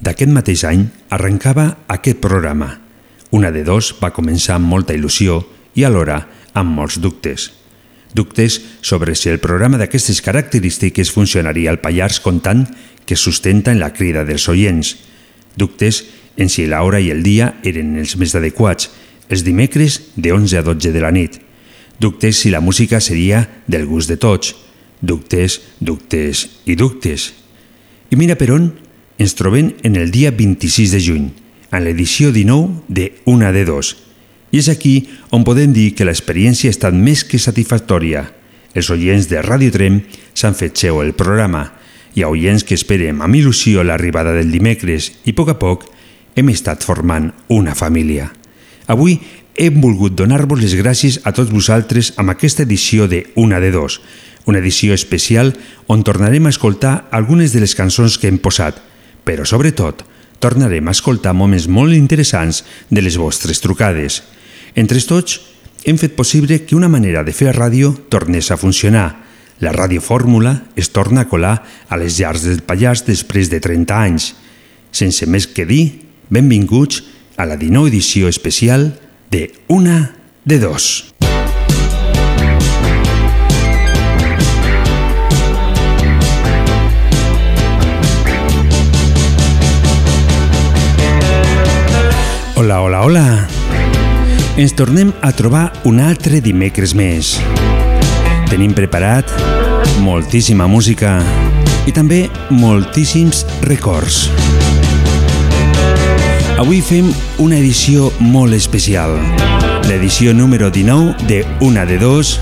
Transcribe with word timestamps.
d'aquest 0.00 0.30
mateix 0.30 0.64
any 0.64 0.86
arrencava 1.10 1.84
aquest 1.88 2.18
programa. 2.22 2.80
Una 3.30 3.50
de 3.50 3.64
dos 3.64 3.94
va 4.00 4.14
començar 4.14 4.56
amb 4.56 4.70
molta 4.70 4.94
il·lusió 4.94 5.42
i 5.74 5.84
alhora 5.84 6.22
amb 6.54 6.74
molts 6.74 6.98
dubtes 7.02 7.50
dubtes 8.14 8.62
sobre 8.80 9.14
si 9.14 9.28
el 9.28 9.42
programa 9.42 9.76
d'aquestes 9.76 10.22
característiques 10.22 11.10
funcionaria 11.12 11.68
al 11.70 11.82
Pallars 11.82 12.22
comptant 12.22 12.64
que 13.04 13.18
sustenta 13.18 13.74
en 13.74 13.82
la 13.82 13.92
crida 13.92 14.24
dels 14.24 14.46
oients. 14.48 14.94
Dubtes 15.58 16.04
en 16.38 16.48
si 16.48 16.64
l'hora 16.70 17.02
i 17.02 17.10
el 17.10 17.22
dia 17.26 17.58
eren 17.66 17.98
els 17.98 18.14
més 18.16 18.34
adequats, 18.38 18.88
els 19.28 19.44
dimecres 19.44 20.14
de 20.16 20.32
11 20.32 20.62
a 20.62 20.62
12 20.62 20.94
de 20.94 21.02
la 21.02 21.10
nit. 21.10 21.40
Dubtes 22.00 22.38
si 22.38 22.50
la 22.54 22.62
música 22.62 23.00
seria 23.00 23.42
del 23.66 23.86
gust 23.86 24.08
de 24.08 24.16
tots. 24.16 24.54
Dubtes, 25.02 25.60
dubtes 25.80 26.46
i 26.64 26.78
dubtes. 26.78 27.32
I 28.10 28.16
mira 28.16 28.38
per 28.38 28.52
on 28.54 28.70
ens 29.18 29.34
trobem 29.38 29.74
en 29.82 29.96
el 29.96 30.10
dia 30.10 30.30
26 30.30 30.94
de 30.94 31.00
juny, 31.00 31.28
en 31.70 31.84
l'edició 31.84 32.32
19 32.32 32.82
de 32.88 33.12
Una 33.24 33.52
de 33.52 33.64
Dos, 33.64 33.96
i 34.54 34.60
és 34.62 34.68
aquí 34.70 35.08
on 35.34 35.42
podem 35.46 35.72
dir 35.74 35.92
que 35.98 36.06
l'experiència 36.06 36.70
ha 36.70 36.74
estat 36.74 36.94
més 36.94 37.24
que 37.26 37.40
satisfactòria. 37.42 38.28
Els 38.74 38.90
oients 38.90 39.26
de 39.30 39.42
Radio 39.42 39.72
Trem 39.74 40.00
s'han 40.34 40.54
fet 40.54 40.78
seu 40.78 41.00
el 41.02 41.14
programa. 41.18 41.72
Hi 42.14 42.22
ha 42.22 42.30
oients 42.30 42.62
que 42.62 42.78
esperem 42.78 43.22
amb 43.22 43.34
il·lusió 43.34 43.82
l'arribada 43.82 44.34
del 44.34 44.52
dimecres 44.54 45.10
i 45.24 45.34
a 45.34 45.38
poc 45.38 45.50
a 45.50 45.58
poc 45.58 45.88
hem 46.38 46.50
estat 46.50 46.86
formant 46.86 47.32
una 47.50 47.74
família. 47.74 48.30
Avui 48.86 49.18
hem 49.54 49.80
volgut 49.82 50.14
donar-vos 50.18 50.62
les 50.62 50.74
gràcies 50.78 51.20
a 51.22 51.32
tots 51.34 51.50
vosaltres 51.54 52.12
amb 52.18 52.30
aquesta 52.30 52.62
edició 52.62 53.06
de 53.10 53.24
Una 53.34 53.60
de 53.62 53.70
Dos, 53.74 54.00
una 54.46 54.58
edició 54.58 54.94
especial 54.94 55.54
on 55.86 56.02
tornarem 56.04 56.46
a 56.46 56.52
escoltar 56.54 57.06
algunes 57.10 57.54
de 57.54 57.62
les 57.62 57.74
cançons 57.74 58.18
que 58.18 58.28
hem 58.28 58.38
posat, 58.38 58.82
però 59.24 59.46
sobretot 59.48 60.04
tornarem 60.44 60.88
a 60.88 60.92
escoltar 60.92 61.32
moments 61.32 61.66
molt 61.72 61.96
interessants 61.96 62.62
de 62.90 63.00
les 63.00 63.16
vostres 63.16 63.62
trucades. 63.64 64.20
Entre 64.76 65.00
tots, 65.00 65.38
hem 65.84 65.96
fet 66.00 66.14
possible 66.16 66.60
que 66.64 66.76
una 66.76 66.90
manera 66.92 67.22
de 67.24 67.32
fer 67.32 67.54
ràdio 67.56 67.94
tornés 68.12 68.50
a 68.50 68.58
funcionar. 68.60 69.24
La 69.60 69.72
radiofórmula 69.72 70.64
es 70.76 70.90
torna 70.90 71.24
a 71.24 71.28
colar 71.28 71.62
a 71.88 71.96
les 71.96 72.18
llars 72.18 72.44
del 72.44 72.60
Pallars 72.66 73.06
després 73.06 73.48
de 73.48 73.60
30 73.60 73.96
anys. 73.96 74.34
Sense 74.92 75.26
més 75.26 75.46
que 75.46 75.64
dir, 75.64 76.04
benvinguts 76.28 77.02
a 77.36 77.46
la 77.46 77.56
19 77.56 77.88
edició 77.88 78.28
especial 78.28 78.92
de 79.30 79.52
Una 79.68 80.16
de 80.44 80.58
Dos. 80.58 81.13
Ens 94.64 94.72
tornem 94.72 95.10
a 95.20 95.28
trobar 95.36 95.66
un 95.84 95.98
altre 96.00 96.38
dimecres 96.40 96.94
més. 96.96 97.34
Tenim 98.48 98.72
preparat 98.72 99.28
moltíssima 100.00 100.64
música 100.64 101.18
i 101.84 101.92
també 101.92 102.22
moltíssims 102.48 103.42
records. 103.68 104.22
Avui 106.56 106.80
fem 106.80 107.12
una 107.44 107.60
edició 107.60 108.08
molt 108.24 108.56
especial. 108.56 109.12
L'edició 109.84 110.32
número 110.32 110.72
19 110.72 111.28
de 111.28 111.44
Una 111.60 111.84
de 111.84 112.00
Dos. 112.00 112.38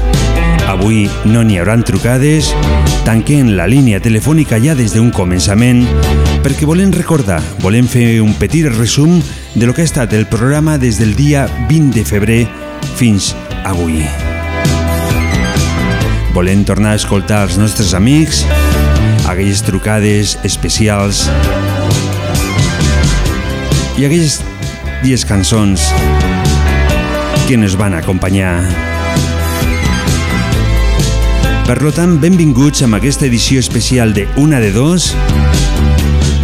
Avui 0.71 1.09
no 1.27 1.43
n'hi 1.43 1.59
hauran 1.59 1.83
trucades. 1.83 2.55
Tanquem 3.03 3.57
la 3.59 3.67
línia 3.67 3.99
telefònica 3.99 4.63
ja 4.63 4.79
des 4.79 4.95
d'un 4.95 5.11
començament 5.11 5.89
perquè 6.47 6.71
volem 6.71 6.95
recordar, 6.95 7.43
volem 7.67 7.91
fer 7.91 8.21
un 8.23 8.39
petit 8.39 8.71
resum 8.71 9.19
de 9.55 9.67
lo 9.67 9.75
que 9.75 9.83
ha 9.83 9.85
estat 9.85 10.13
el 10.13 10.27
programa 10.27 10.79
des 10.79 10.99
del 10.99 11.15
dia 11.15 11.47
20 11.69 11.99
de 11.99 12.05
febrer 12.05 12.49
fins 12.97 13.35
avui. 13.65 14.01
Volem 16.33 16.65
tornar 16.65 16.95
a 16.95 17.01
escoltar 17.01 17.43
els 17.45 17.59
nostres 17.61 17.93
amics, 17.95 18.47
aquelles 19.29 19.61
trucades 19.67 20.39
especials 20.49 21.27
i 24.01 24.07
aquelles 24.07 24.41
dies 25.03 25.27
cançons 25.29 25.91
que 27.45 27.59
ens 27.59 27.77
van 27.77 27.99
acompanyar. 27.99 28.57
Per 31.69 31.79
tant, 31.95 32.17
benvinguts 32.21 32.83
amb 32.85 32.97
aquesta 32.99 33.29
edició 33.29 33.61
especial 33.61 34.17
de 34.17 34.27
Una 34.37 34.59
de 34.61 34.73
Dos 34.73 35.13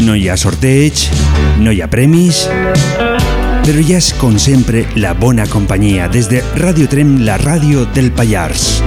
no 0.05 0.15
hi 0.15 0.29
ha 0.29 0.37
sorteig, 0.37 1.09
no 1.63 1.73
hi 1.73 1.81
ha 1.83 1.89
premis, 1.91 2.45
però 3.65 3.83
ja 3.85 3.99
és, 3.99 4.13
com 4.21 4.39
sempre, 4.41 4.85
la 4.97 5.15
bona 5.19 5.47
companyia 5.51 6.09
des 6.09 6.29
de 6.31 6.43
Radio 6.57 6.89
Trem, 6.89 7.19
la 7.27 7.37
ràdio 7.41 7.85
del 7.95 8.13
Pallars. 8.13 8.83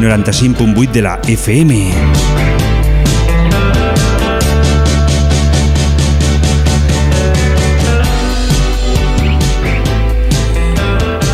95.8 0.00 0.90
de 0.90 1.02
la 1.02 1.18
FM. 1.28 1.78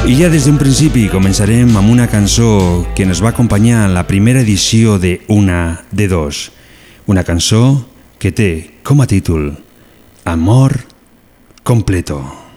I 0.08 0.14
ja 0.16 0.28
des 0.32 0.46
d'un 0.48 0.56
principi 0.56 1.06
començarem 1.12 1.74
amb 1.76 1.92
una 1.92 2.06
cançó 2.08 2.86
que 2.96 3.04
ens 3.04 3.20
va 3.20 3.34
acompanyar 3.34 3.86
en 3.86 3.94
la 3.96 4.06
primera 4.08 4.40
edició 4.40 4.98
de 4.98 5.20
Una 5.28 5.84
de 5.90 6.08
Dos. 6.08 6.50
Una 7.06 7.24
cançó 7.24 7.84
que 8.18 8.32
té 8.34 8.50
com 8.82 9.00
a 9.00 9.06
Amor 10.24 10.74
completo. 11.62 12.47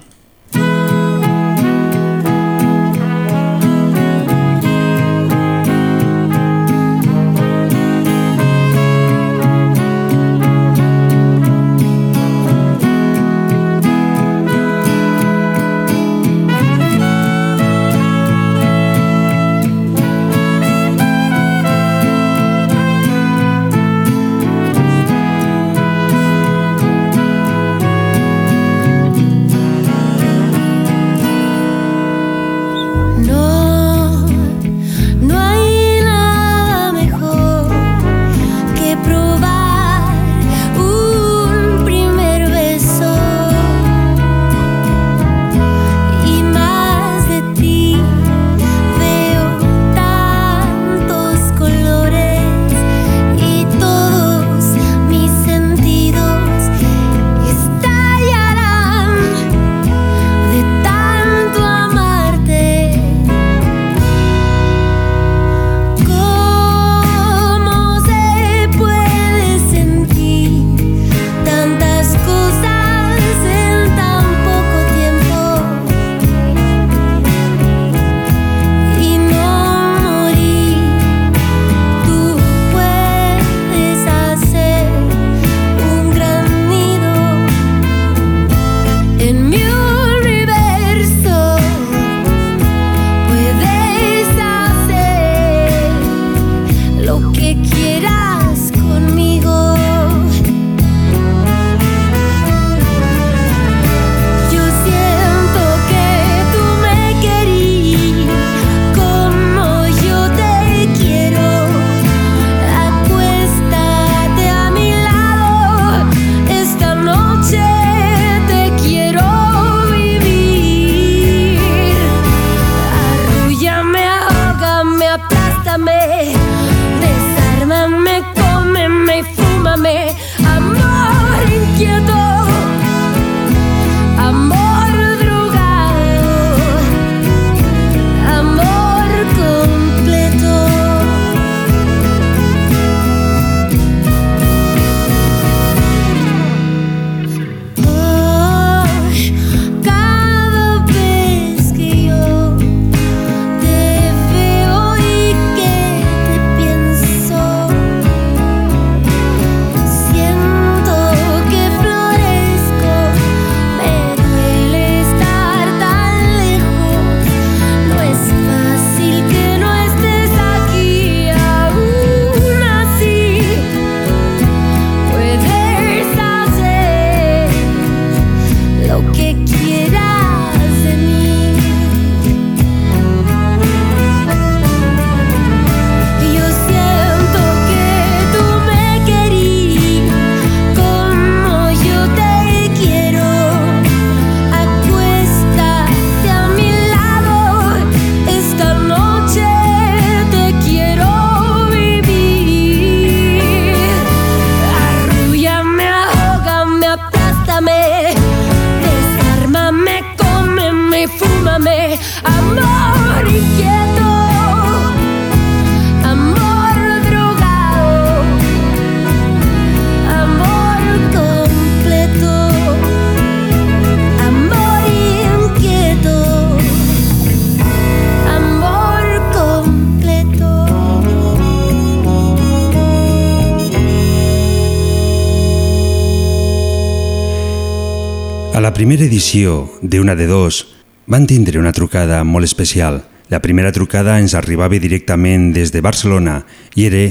A 238.61 238.63
la 238.69 238.75
primera 238.77 239.01
edició 239.09 239.71
d'Una 239.81 240.13
de 240.13 240.27
Dos 240.29 240.67
van 241.09 241.23
tindre 241.25 241.57
una 241.57 241.71
trucada 241.73 242.19
molt 242.23 242.45
especial. 242.45 242.99
La 243.33 243.39
primera 243.41 243.71
trucada 243.73 244.19
ens 244.21 244.35
arribava 244.37 244.77
directament 244.77 245.47
des 245.55 245.71
de 245.73 245.81
Barcelona 245.81 246.43
i 246.77 246.85
era 246.85 247.07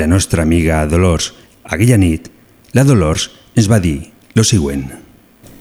la 0.00 0.06
nostra 0.08 0.46
amiga 0.48 0.78
Dolors. 0.88 1.34
Aquella 1.68 1.98
nit, 2.00 2.30
la 2.72 2.86
Dolors 2.88 3.26
ens 3.52 3.68
va 3.68 3.82
dir 3.84 3.98
lo 4.32 4.48
següent. 4.48 4.86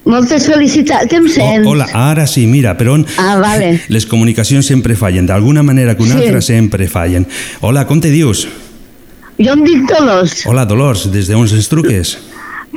Moltes 0.08 0.48
felicitats, 0.48 1.12
em 1.12 1.28
sents? 1.28 1.68
Oh, 1.68 1.74
hola, 1.76 1.90
ara 1.92 2.24
sí, 2.24 2.46
mira, 2.48 2.78
però 2.80 2.96
on... 2.96 3.04
Ah, 3.20 3.36
vale. 3.36 3.82
Les 3.92 4.08
comunicacions 4.08 4.64
sempre 4.72 4.96
fallen, 4.96 5.28
d'alguna 5.28 5.60
manera 5.62 5.98
que 6.00 6.08
una 6.08 6.22
Sí. 6.22 6.24
altra 6.24 6.40
sempre 6.40 6.88
fallen. 6.88 7.28
Hola, 7.60 7.84
com 7.86 8.00
te 8.00 8.16
dius? 8.16 8.48
Jo 9.44 9.58
em 9.60 9.68
dic 9.68 9.90
Dolors, 9.92 10.46
Hola, 10.48 10.64
Dolors, 10.64 11.10
des 11.12 11.28
d'on 11.28 11.44
ens 11.44 11.68
truques? 11.68 12.16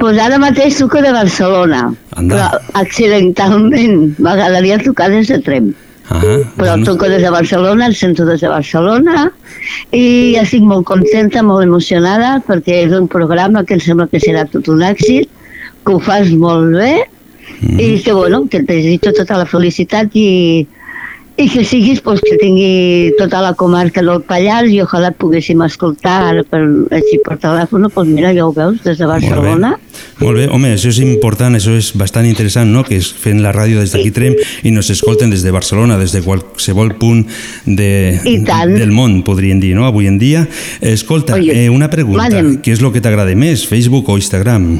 Pues 0.01 0.19
ara 0.21 0.39
mateix 0.39 0.77
truco 0.77 1.01
de 1.03 1.13
Barcelona, 1.13 1.95
Anda. 2.17 2.37
però 2.37 2.81
accidentalment 2.83 4.15
m'agradaria 4.19 4.79
trucar 4.79 5.11
des 5.11 5.29
de 5.29 5.39
Trem. 5.41 5.75
Ah, 6.09 6.21
Però 6.21 6.45
bueno. 6.57 6.85
truco 6.85 7.09
des 7.09 7.21
de 7.23 7.31
Barcelona, 7.31 7.87
el 7.87 7.95
sento 7.97 8.25
des 8.25 8.41
de 8.41 8.49
Barcelona 8.49 9.33
i 9.91 10.37
estic 10.39 10.63
molt 10.63 10.87
contenta, 10.87 11.43
molt 11.43 11.65
emocionada 11.65 12.37
perquè 12.47 12.85
és 12.87 12.93
un 12.95 13.09
programa 13.09 13.65
que 13.65 13.75
em 13.75 13.81
sembla 13.81 14.07
que 14.07 14.21
serà 14.23 14.45
tot 14.47 14.69
un 14.69 14.85
èxit, 14.87 15.27
que 15.85 15.93
ho 15.93 15.99
fas 16.01 16.31
molt 16.31 16.73
bé 16.77 16.95
Mm. 17.61 17.79
i 17.81 18.03
que, 18.03 18.13
bueno, 18.13 18.49
que 18.51 18.59
et 18.59 18.67
desitjo 18.67 19.13
tota 19.15 19.37
la 19.39 19.47
felicitat 19.47 20.11
i, 20.19 20.67
i 21.37 21.49
que 21.53 21.65
siguis, 21.65 22.01
pues, 22.01 22.21
que 22.25 22.39
tingui 22.41 23.13
tota 23.19 23.43
la 23.45 23.53
comarca 23.55 24.01
del 24.01 24.23
Pallars 24.25 24.73
i 24.73 24.81
ojalà 24.81 25.11
et 25.13 25.19
poguéssim 25.21 25.61
escoltar 25.67 26.17
ara 26.31 26.45
per, 26.49 26.63
així 26.97 27.21
per 27.25 27.37
telèfon, 27.43 27.91
pues 27.93 28.09
mira, 28.09 28.33
ja 28.37 28.47
ho 28.47 28.55
veus, 28.57 28.81
des 28.85 28.97
de 28.97 29.09
Barcelona. 29.11 29.75
Molt 29.77 29.83
bé. 29.83 30.25
Molt 30.25 30.39
bé, 30.41 30.47
home, 30.49 30.73
això 30.73 30.89
és 30.89 31.01
important, 31.05 31.57
això 31.57 31.77
és 31.77 31.93
bastant 31.97 32.25
interessant, 32.29 32.73
no?, 32.73 32.85
que 32.89 32.97
es 32.97 33.13
fent 33.13 33.43
la 33.45 33.53
ràdio 33.53 33.83
des 33.83 33.93
d'aquí 33.93 34.13
Trem 34.17 34.37
i 34.65 34.73
nos 34.73 34.89
escolten 34.93 35.33
des 35.33 35.45
de 35.45 35.53
Barcelona, 35.53 36.01
des 36.01 36.17
de 36.17 36.25
qualsevol 36.25 36.95
punt 36.97 37.27
de, 37.67 37.91
del 38.25 38.93
món, 38.97 39.21
podríem 39.27 39.61
dir, 39.61 39.75
no?, 39.77 39.85
avui 39.89 40.09
en 40.09 40.17
dia. 40.19 40.47
Escolta, 40.81 41.37
Oye, 41.37 41.67
eh, 41.67 41.71
una 41.71 41.91
pregunta, 41.93 42.31
madem. 42.31 42.57
què 42.65 42.73
és 42.73 42.81
el 42.81 42.95
que 42.97 43.05
t'agrada 43.05 43.37
més, 43.37 43.69
Facebook 43.69 44.09
o 44.09 44.17
Instagram? 44.17 44.71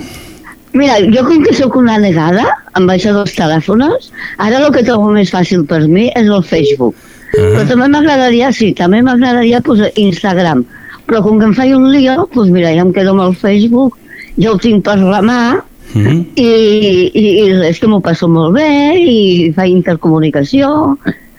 Mira, 0.77 0.99
jo 1.13 1.25
com 1.25 1.45
que 1.45 1.55
sóc 1.57 1.77
una 1.81 1.97
negada 2.03 2.45
amb 2.77 2.91
això 2.93 3.15
dels 3.17 3.37
telèfons, 3.37 4.11
ara 4.37 4.61
el 4.61 4.73
que 4.75 4.85
trobo 4.85 5.13
més 5.15 5.33
fàcil 5.33 5.65
per 5.69 5.83
mi 5.89 6.11
és 6.13 6.27
el 6.29 6.43
Facebook. 6.45 6.97
Ah. 7.33 7.53
Però 7.55 7.63
també 7.71 7.89
m'agradaria, 7.93 8.51
sí, 8.53 8.73
també 8.77 9.01
m'agradaria 9.05 9.63
posar 9.65 9.89
Instagram. 10.01 10.67
Però 11.07 11.23
com 11.25 11.39
que 11.41 11.49
em 11.49 11.55
faig 11.57 11.73
un 11.77 11.89
lío, 11.95 12.27
doncs 12.35 12.53
mira, 12.53 12.75
ja 12.75 12.85
em 12.85 12.93
quedo 12.93 13.15
amb 13.15 13.25
el 13.29 13.39
Facebook, 13.41 13.97
ja 14.37 14.53
ho 14.53 14.61
tinc 14.61 14.85
per 14.85 14.99
la 15.01 15.23
mà, 15.25 15.41
Mm 15.95 16.25
i, 16.37 16.49
i, 17.15 17.23
i 17.23 17.45
és 17.69 17.79
que 17.81 17.89
m'ho 17.89 18.01
passo 18.05 18.27
molt 18.29 18.57
bé 18.57 18.67
i 18.99 19.53
faig 19.57 19.71
intercomunicació 19.71 20.69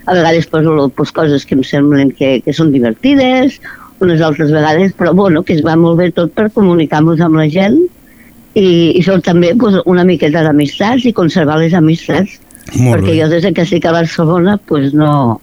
a 0.08 0.16
vegades 0.16 0.48
poso 0.48 0.88
pues, 0.96 1.12
coses 1.12 1.46
que 1.46 1.58
em 1.58 1.64
semblen 1.68 2.14
que, 2.16 2.40
que 2.46 2.56
són 2.56 2.72
divertides 2.72 3.60
unes 4.00 4.22
altres 4.22 4.54
vegades, 4.54 4.94
però 4.98 5.14
bueno, 5.14 5.44
que 5.44 5.58
es 5.58 5.64
va 5.66 5.76
molt 5.76 6.00
bé 6.00 6.12
tot 6.16 6.32
per 6.38 6.48
comunicar-nos 6.56 7.22
amb 7.22 7.40
la 7.42 7.48
gent 7.52 7.78
i, 8.58 8.68
i 8.98 9.02
són 9.06 9.22
també 9.22 9.54
pues, 9.60 9.78
una 9.86 10.04
miqueta 10.08 10.42
d'amistats 10.46 11.06
i 11.06 11.14
conservar 11.14 11.60
les 11.62 11.76
amistats 11.78 12.40
Molt 12.76 12.98
perquè 12.98 13.14
bé. 13.14 13.20
jo 13.22 13.28
des 13.32 13.44
de 13.46 13.54
que 13.54 13.64
estic 13.68 13.86
a 13.86 13.94
Barcelona 13.96 14.58
pues, 14.58 14.94
no, 14.98 15.40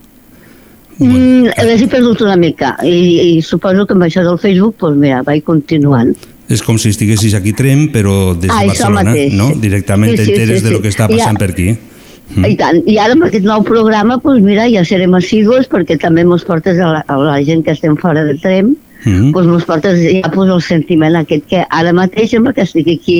Bueno. 0.96 1.14
Mm, 1.18 1.48
les 1.66 1.80
he 1.82 1.88
perdut 1.90 2.20
una 2.22 2.36
mica 2.38 2.76
i, 2.86 3.38
i 3.38 3.42
suposo 3.42 3.82
que 3.86 3.96
amb 3.96 4.04
això 4.06 4.22
del 4.22 4.36
Facebook 4.38 4.76
pues 4.78 4.94
mira, 4.94 5.22
vaig 5.26 5.42
continuant 5.42 6.12
És 6.46 6.60
com 6.62 6.76
si 6.78 6.90
estiguessis 6.92 7.32
aquí 7.34 7.54
Trem, 7.56 7.88
però 7.90 8.34
des 8.36 8.46
de 8.46 8.52
Ah, 8.52 8.66
Barcelona, 8.68 9.02
mateix. 9.10 9.32
no? 9.34 9.48
Directament 9.58 10.12
Sí, 10.12 10.18
sí, 10.18 10.24
t'enteres 10.28 10.60
sí, 10.60 10.64
de 10.66 10.70
lo 10.70 10.76
sí. 10.76 10.82
que 10.84 10.88
està 10.92 11.08
Ja. 11.08 11.16
passant 11.16 11.38
per 11.40 11.48
aquí. 11.50 11.70
Mm. 12.36 12.44
I 12.44 12.56
tant. 12.60 12.82
I 12.86 12.98
ara 13.00 13.12
amb 13.16 13.24
aquest 13.24 13.44
nou 13.48 13.62
programa, 13.64 14.18
doncs 14.22 14.42
mira, 14.44 14.68
ja 14.70 14.84
serem 14.84 15.14
assigos 15.16 15.66
perquè 15.72 15.96
també 15.98 16.22
mos 16.24 16.44
portes 16.44 16.78
a 16.78 16.90
la, 16.92 17.00
a 17.08 17.16
la 17.16 17.38
gent 17.42 17.64
que 17.64 17.72
estem 17.72 17.96
fora 17.96 18.22
de 18.28 18.34
Trem, 18.38 18.74
Mm. 19.04 19.32
doncs 19.36 19.66
portes 19.68 20.00
ja 20.00 20.30
pues, 20.32 20.48
el 20.50 20.62
sentiment 20.64 21.16
aquest 21.20 21.44
que 21.50 21.64
ara 21.68 21.92
mateix 21.92 22.30
sembla 22.32 22.54
que 22.56 22.64
estic 22.64 22.88
aquí 22.88 23.18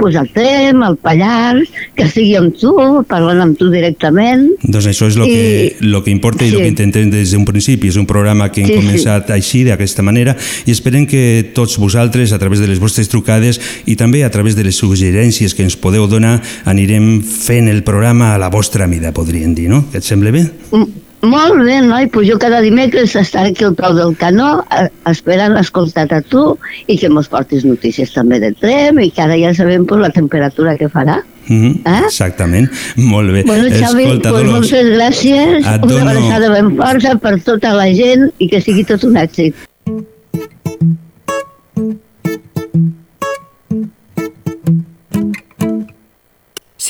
pues, 0.00 0.16
al 0.16 0.30
Trem, 0.32 0.82
al 0.82 0.96
Pallars, 0.96 1.68
que 1.94 2.06
estigui 2.08 2.32
amb 2.38 2.54
tu, 2.56 2.72
parlant 3.06 3.42
amb 3.44 3.58
tu 3.60 3.68
directament. 3.70 4.46
Doncs 4.62 4.88
això 4.88 5.10
és 5.10 5.18
el 5.20 5.26
que, 5.28 5.76
lo 5.84 6.00
que 6.02 6.10
importa 6.10 6.46
i 6.46 6.48
el 6.48 6.56
sí. 6.56 6.62
que 6.62 6.70
intentem 6.72 7.10
des 7.12 7.34
d'un 7.34 7.44
principi. 7.44 7.90
És 7.92 7.98
un 8.00 8.06
programa 8.08 8.48
que 8.48 8.62
hem 8.62 8.70
Sí, 8.70 8.78
sí. 8.78 8.80
començat 8.80 9.28
així, 9.34 9.60
d'aquesta 9.68 10.02
manera, 10.06 10.36
i 10.64 10.72
esperem 10.72 11.04
que 11.10 11.52
tots 11.54 11.76
vosaltres, 11.78 12.32
a 12.32 12.38
través 12.40 12.64
de 12.64 12.70
les 12.70 12.80
vostres 12.80 13.12
trucades 13.12 13.60
i 13.84 13.98
també 14.00 14.24
a 14.24 14.30
través 14.32 14.56
de 14.56 14.64
les 14.64 14.80
suggerències 14.80 15.52
que 15.54 15.66
ens 15.68 15.76
podeu 15.76 16.08
donar, 16.08 16.38
anirem 16.64 17.20
fent 17.20 17.68
el 17.68 17.84
programa 17.84 18.32
a 18.34 18.40
la 18.40 18.48
vostra 18.48 18.88
mida, 18.88 19.12
podríem 19.12 19.54
dir, 19.54 19.68
no? 19.68 19.84
Que 19.92 20.00
et 20.00 20.08
sembla 20.08 20.32
bé? 20.32 20.46
M 20.72 20.86
molt 21.22 21.64
bé, 21.64 21.80
noi, 21.84 22.06
pues 22.08 22.28
jo 22.28 22.38
cada 22.40 22.60
dimecres 22.64 23.14
estaré 23.16 23.50
aquí 23.50 23.64
al 23.64 23.74
peu 23.76 23.92
del 23.96 24.14
canó 24.16 24.64
esperant 25.10 25.56
escoltar-te 25.60 26.20
a 26.20 26.22
tu 26.22 26.44
i 26.86 26.96
que 27.00 27.10
mos 27.12 27.28
portis 27.28 27.66
notícies 27.68 28.14
també 28.14 28.40
de 28.40 28.52
Trem 28.56 29.02
i 29.04 29.10
que 29.10 29.22
ara 29.26 29.36
ja 29.36 29.52
sabem 29.54 29.84
pues, 29.86 30.00
la 30.00 30.10
temperatura 30.10 30.76
que 30.76 30.88
farà. 30.88 31.20
Mm 31.48 31.60
-hmm. 31.60 31.74
Eh? 31.84 32.04
Exactament. 32.06 32.70
Molt 32.96 33.32
bé. 33.32 33.42
Bueno, 33.44 33.64
Xavi, 33.68 34.04
Escolta, 34.04 34.30
pues 34.30 34.44
Dolors, 34.44 34.72
moltes 34.72 34.86
gràcies, 34.96 35.58
una 35.66 35.78
dono- 35.78 36.08
abraçada 36.08 36.50
ben 36.50 36.76
força 36.76 37.18
per 37.18 37.42
tota 37.42 37.74
la 37.74 37.88
gent 37.94 38.30
i 38.38 38.48
que 38.48 38.60
sigui 38.60 38.84
tot 38.84 39.04
un 39.04 39.16
èxit. 39.16 39.54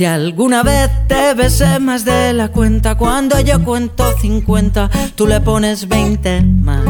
Si 0.00 0.07
alguna 0.07 0.62
vez 0.62 0.88
te 1.09 1.35
besé 1.35 1.78
más 1.78 2.07
de 2.07 2.33
la 2.33 2.49
cuenta, 2.49 2.95
cuando 2.95 3.38
yo 3.38 3.62
cuento 3.62 4.02
50, 4.19 4.88
tú 5.14 5.26
le 5.26 5.42
pones 5.42 5.88
20 5.88 6.40
más. 6.40 6.87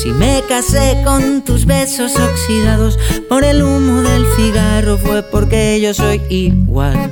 Si 0.00 0.12
me 0.12 0.44
casé 0.48 1.02
con 1.04 1.42
tus 1.44 1.66
besos 1.66 2.14
oxidados 2.14 2.96
por 3.28 3.42
el 3.42 3.60
humo 3.60 4.02
del 4.02 4.24
cigarro, 4.36 4.98
fue 4.98 5.24
porque 5.24 5.80
yo 5.80 5.92
soy 5.92 6.22
igual. 6.28 7.10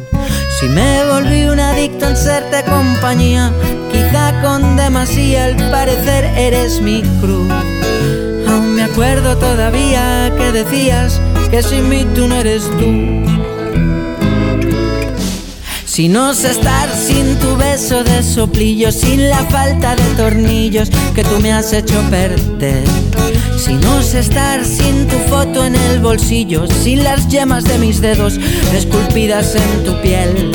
Si 0.61 0.69
me 0.69 1.05
volví 1.07 1.43
un 1.47 1.59
adicto 1.59 2.07
en 2.07 2.17
serte 2.17 2.63
compañía, 2.63 3.51
quizá 3.91 4.41
con 4.43 4.77
demasía 4.77 5.47
al 5.47 5.57
parecer 5.73 6.25
eres 6.39 6.81
mi 6.81 7.03
cruz. 7.21 7.51
Aún 8.47 8.77
me 8.77 8.85
acuerdo 8.85 9.37
todavía 9.39 10.33
que 10.39 10.53
decías 10.53 11.21
que 11.51 11.65
sin 11.65 11.89
mí 11.89 12.07
tú 12.15 12.29
no 12.29 12.37
eres 12.37 12.63
tú. 12.79 13.46
Si 15.97 16.11
no 16.11 16.35
sé 16.35 16.51
estar 16.51 16.95
sin 16.95 17.37
tu 17.37 17.57
beso 17.57 18.05
de 18.05 18.23
soplillo, 18.23 18.93
sin 18.93 19.31
la 19.31 19.43
falta 19.47 19.97
de 19.97 20.05
tornillos 20.15 20.91
que 21.15 21.25
tú 21.25 21.41
me 21.41 21.55
has 21.55 21.73
hecho 21.73 21.99
perder. 22.11 22.85
Si 23.57 23.73
no 23.73 24.03
sé 24.03 24.19
estar 24.19 24.63
sin 24.63 25.09
tu 25.09 25.17
foto 25.31 25.65
en 25.65 25.75
el 25.75 26.01
bolsillo, 26.01 26.67
sin 26.67 27.03
las 27.03 27.29
yemas 27.29 27.65
de 27.65 27.79
mis 27.79 28.03
dedos 28.03 28.39
esculpidas 28.75 29.55
en 29.55 29.85
tu 29.85 29.99
piel. 30.03 30.53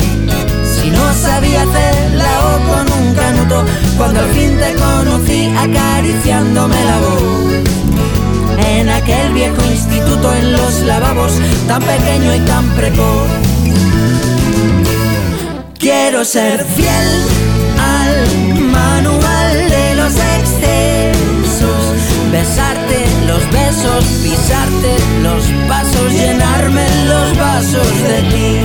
Si 0.62 0.90
no 0.90 1.12
sabía 1.12 1.62
hacer 1.62 2.14
la 2.14 2.46
O 2.46 2.58
con 2.68 3.02
un 3.02 3.14
canuto, 3.16 3.64
cuando 3.98 4.20
al 4.20 4.28
fin 4.28 4.56
te 4.56 4.74
conocí 4.74 5.52
acariciándome 5.58 6.84
la 6.84 6.98
voz. 7.00 8.68
En 8.76 8.88
aquel 8.88 9.32
viejo 9.32 9.60
instituto 9.72 10.36
en 10.36 10.52
los 10.52 10.82
lavabos, 10.82 11.32
tan 11.66 11.82
pequeño 11.82 12.32
y 12.32 12.38
tan 12.46 12.64
precoz. 12.76 13.26
Quiero 15.82 16.24
ser 16.24 16.64
fiel 16.64 17.08
al 17.76 18.54
manual 18.60 19.68
de 19.68 19.94
los 19.96 20.14
excesos, 20.14 21.96
besarte 22.30 23.04
los 23.26 23.50
besos, 23.50 24.04
pisarte 24.22 24.94
los 25.24 25.44
pasos, 25.68 26.12
llenarme 26.12 26.86
los 27.08 27.36
vasos 27.36 28.02
de 28.04 28.22
ti. 28.30 28.60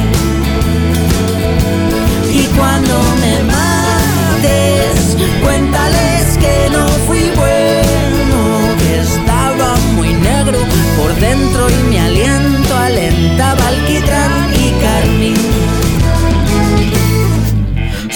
Y 2.39 2.45
cuando 2.55 3.01
me 3.19 3.41
mates, 3.51 5.17
cuéntales 5.41 6.37
que 6.37 6.69
no 6.69 6.87
fui 7.07 7.31
bueno, 7.35 8.75
que 8.77 8.99
estaba 8.99 9.75
muy 9.95 10.13
negro 10.13 10.59
por 10.95 11.15
dentro 11.15 11.67
y 11.67 11.83
mi 11.89 11.97
aliento 11.97 12.77
alentaba 12.77 13.67
alquitrán 13.69 14.16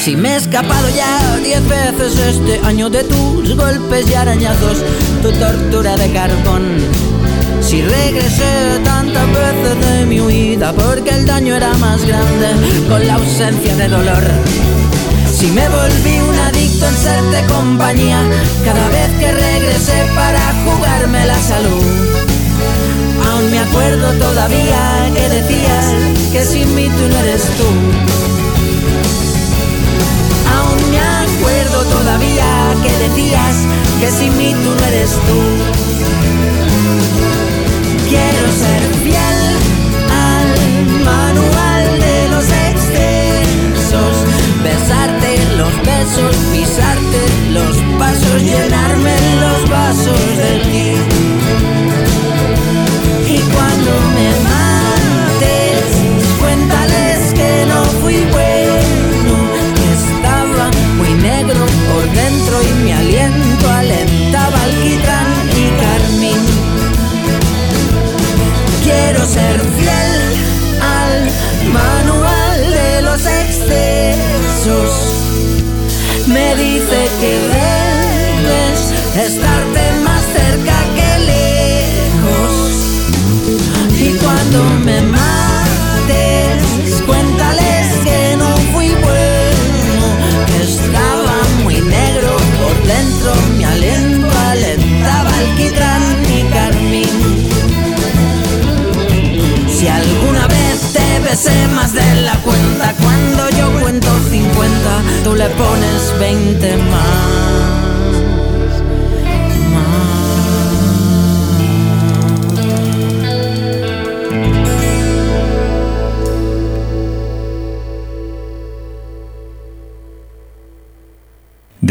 Si 0.04 0.16
me 0.16 0.30
he 0.34 0.36
escapado 0.36 0.90
ya 0.90 1.38
diez 1.44 1.62
veces 1.68 2.18
este 2.18 2.60
año 2.66 2.90
de 2.90 3.04
tus 3.04 3.56
golpes 3.56 4.10
y 4.10 4.16
arañazos, 4.16 4.80
tu 5.22 5.32
tortura 5.34 5.96
de 5.96 6.12
carbón. 6.12 6.64
Si 7.62 7.84
regresé 7.84 8.80
tantas 8.84 9.28
veces 9.28 9.80
de 9.80 10.06
mi 10.08 10.20
huida 10.20 10.74
porque 10.74 11.12
el 11.12 11.28
daño 11.28 11.56
era 11.56 11.72
más 11.76 12.04
grande 12.04 12.48
con 12.90 13.06
la 13.06 13.14
ausencia 13.14 13.76
de 13.76 13.90
dolor. 13.90 14.24
Si 15.32 15.46
me 15.52 15.70
volví 15.70 16.20
un 16.20 16.40
adicto 16.48 16.88
en 16.88 16.98
serte 16.98 17.46
compañía 17.46 18.24
cada 18.66 18.88
vez 18.90 19.10
que 19.20 19.32
regresé 19.32 20.04
para 20.16 20.42
jugarme 20.66 21.28
la 21.28 21.40
salud. 21.40 21.86
Aún 23.30 23.52
me 23.52 23.60
acuerdo 23.60 24.14
todavía 24.14 25.12
que 25.14 25.30
decías 25.30 25.86
que 26.32 26.44
sin 26.44 26.74
mí 26.74 26.90
tú 26.90 27.08
no 27.08 27.20
eres 27.20 27.44
tú. 27.44 28.41
Todavía 31.86 32.76
que 32.84 32.92
decías 33.08 33.56
que 34.00 34.12
sin 34.12 34.38
mí 34.38 34.54
tú 34.64 34.70
no 34.76 34.86
eres 34.88 35.12
tú. 35.12 35.40
Quiero 38.10 38.46
ser 38.64 38.82
fiel 39.04 39.40
al 40.30 40.50
manual 41.06 42.00
de 42.00 42.30
los 42.30 42.46
excesos, 42.70 44.14
besarte 44.64 45.32
los 45.58 45.74
besos, 45.86 46.36
pisarte 46.52 47.22
los 47.52 47.76
pasos, 48.00 48.42
llenarme 48.44 49.16
los 49.40 49.70
vasos 49.70 50.38
de 50.38 50.60
ti. 50.72 51.11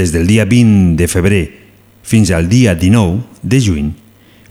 Des 0.00 0.12
del 0.12 0.26
dia 0.26 0.46
20 0.46 0.96
de 0.96 1.06
febrer 1.12 1.58
fins 2.00 2.30
al 2.32 2.48
dia 2.48 2.72
19 2.74 3.20
de 3.42 3.58
juny, 3.60 3.92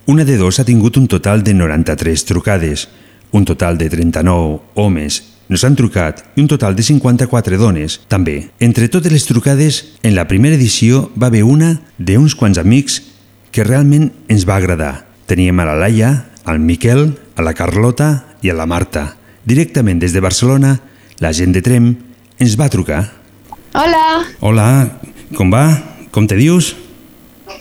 una 0.06 0.22
de 0.22 0.38
dos 0.38 0.60
ha 0.60 0.64
tingut 0.64 1.00
un 1.02 1.08
total 1.10 1.42
de 1.42 1.56
93 1.58 2.26
trucades, 2.26 2.86
un 3.32 3.46
total 3.50 3.80
de 3.80 3.90
39 3.90 4.60
homes 4.76 5.24
nos 5.50 5.66
han 5.66 5.74
trucat 5.74 6.22
i 6.38 6.44
un 6.46 6.48
total 6.48 6.78
de 6.78 6.86
54 6.86 7.58
dones, 7.58 7.98
també. 8.06 8.52
Entre 8.62 8.92
totes 8.94 9.12
les 9.12 9.26
trucades, 9.26 9.98
en 10.04 10.14
la 10.14 10.28
primera 10.30 10.54
edició 10.54 11.10
va 11.18 11.34
haver 11.34 11.42
una 11.42 11.80
d'uns 11.98 12.38
quants 12.38 12.62
amics 12.62 13.02
que 13.50 13.66
realment 13.66 14.12
ens 14.30 14.46
va 14.46 14.62
agradar. 14.62 15.08
Teníem 15.26 15.58
a 15.58 15.66
la 15.66 15.80
Laia, 15.82 16.12
al 16.46 16.62
Miquel, 16.62 17.18
a 17.34 17.42
la 17.42 17.58
Carlota 17.58 18.38
i 18.46 18.54
a 18.54 18.54
la 18.54 18.70
Marta. 18.70 19.16
Directament 19.50 19.98
des 19.98 20.14
de 20.14 20.22
Barcelona, 20.22 20.78
la 21.18 21.34
gent 21.34 21.58
de 21.58 21.66
Trem 21.66 21.96
ens 22.38 22.54
va 22.54 22.70
trucar. 22.70 23.08
Hola, 23.74 24.26
Hola, 24.42 25.00
com 25.36 25.52
va? 25.54 25.66
Com 26.12 26.28
te 26.28 26.38
dius? 26.40 26.76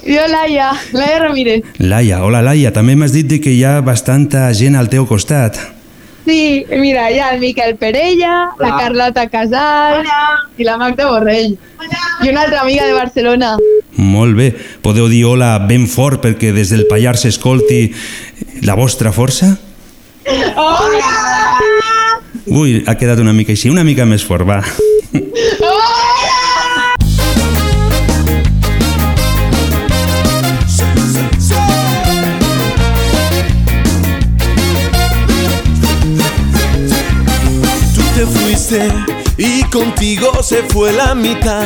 jo 0.04 0.26
Laia, 0.28 0.72
Laia 0.92 1.18
Ramírez. 1.18 1.64
Laia, 1.78 2.22
hola 2.24 2.42
Laia, 2.42 2.72
també 2.72 2.94
m'has 2.96 3.12
dit 3.12 3.26
de 3.28 3.40
que 3.40 3.52
hi 3.52 3.64
ha 3.64 3.80
bastanta 3.84 4.48
gent 4.54 4.76
al 4.76 4.88
teu 4.88 5.06
costat. 5.08 5.58
Sí, 6.28 6.66
mira, 6.76 7.06
hi 7.10 7.18
ha 7.20 7.30
el 7.34 7.40
Miquel 7.40 7.76
Perella, 7.80 8.50
la 8.60 8.74
Carlota 8.76 9.28
Casal 9.32 10.04
i 10.58 10.66
la 10.66 10.76
Magda 10.76 11.06
Borrell. 11.08 11.54
I 12.22 12.28
una 12.28 12.42
altra 12.42 12.60
amiga 12.66 12.84
de 12.84 12.92
Barcelona. 12.92 13.54
Molt 13.96 14.36
bé, 14.36 14.50
podeu 14.84 15.08
dir 15.08 15.24
hola 15.24 15.54
ben 15.64 15.86
fort 15.88 16.20
perquè 16.20 16.52
des 16.52 16.68
del 16.74 16.84
Pallars 16.90 17.24
s'escolti 17.24 17.80
la 18.68 18.76
vostra 18.76 19.12
força? 19.12 19.54
Hola! 20.28 21.14
Ui, 22.48 22.82
ha 22.84 22.94
quedat 23.00 23.20
una 23.24 23.32
mica 23.32 23.56
així, 23.56 23.72
una 23.72 23.84
mica 23.84 24.04
més 24.08 24.24
fort, 24.24 24.44
va. 24.48 24.60
Tú 25.12 25.72
contigo 39.70 40.42
se 40.42 40.62
fue 40.64 40.92
la 40.92 41.14
mitad 41.14 41.64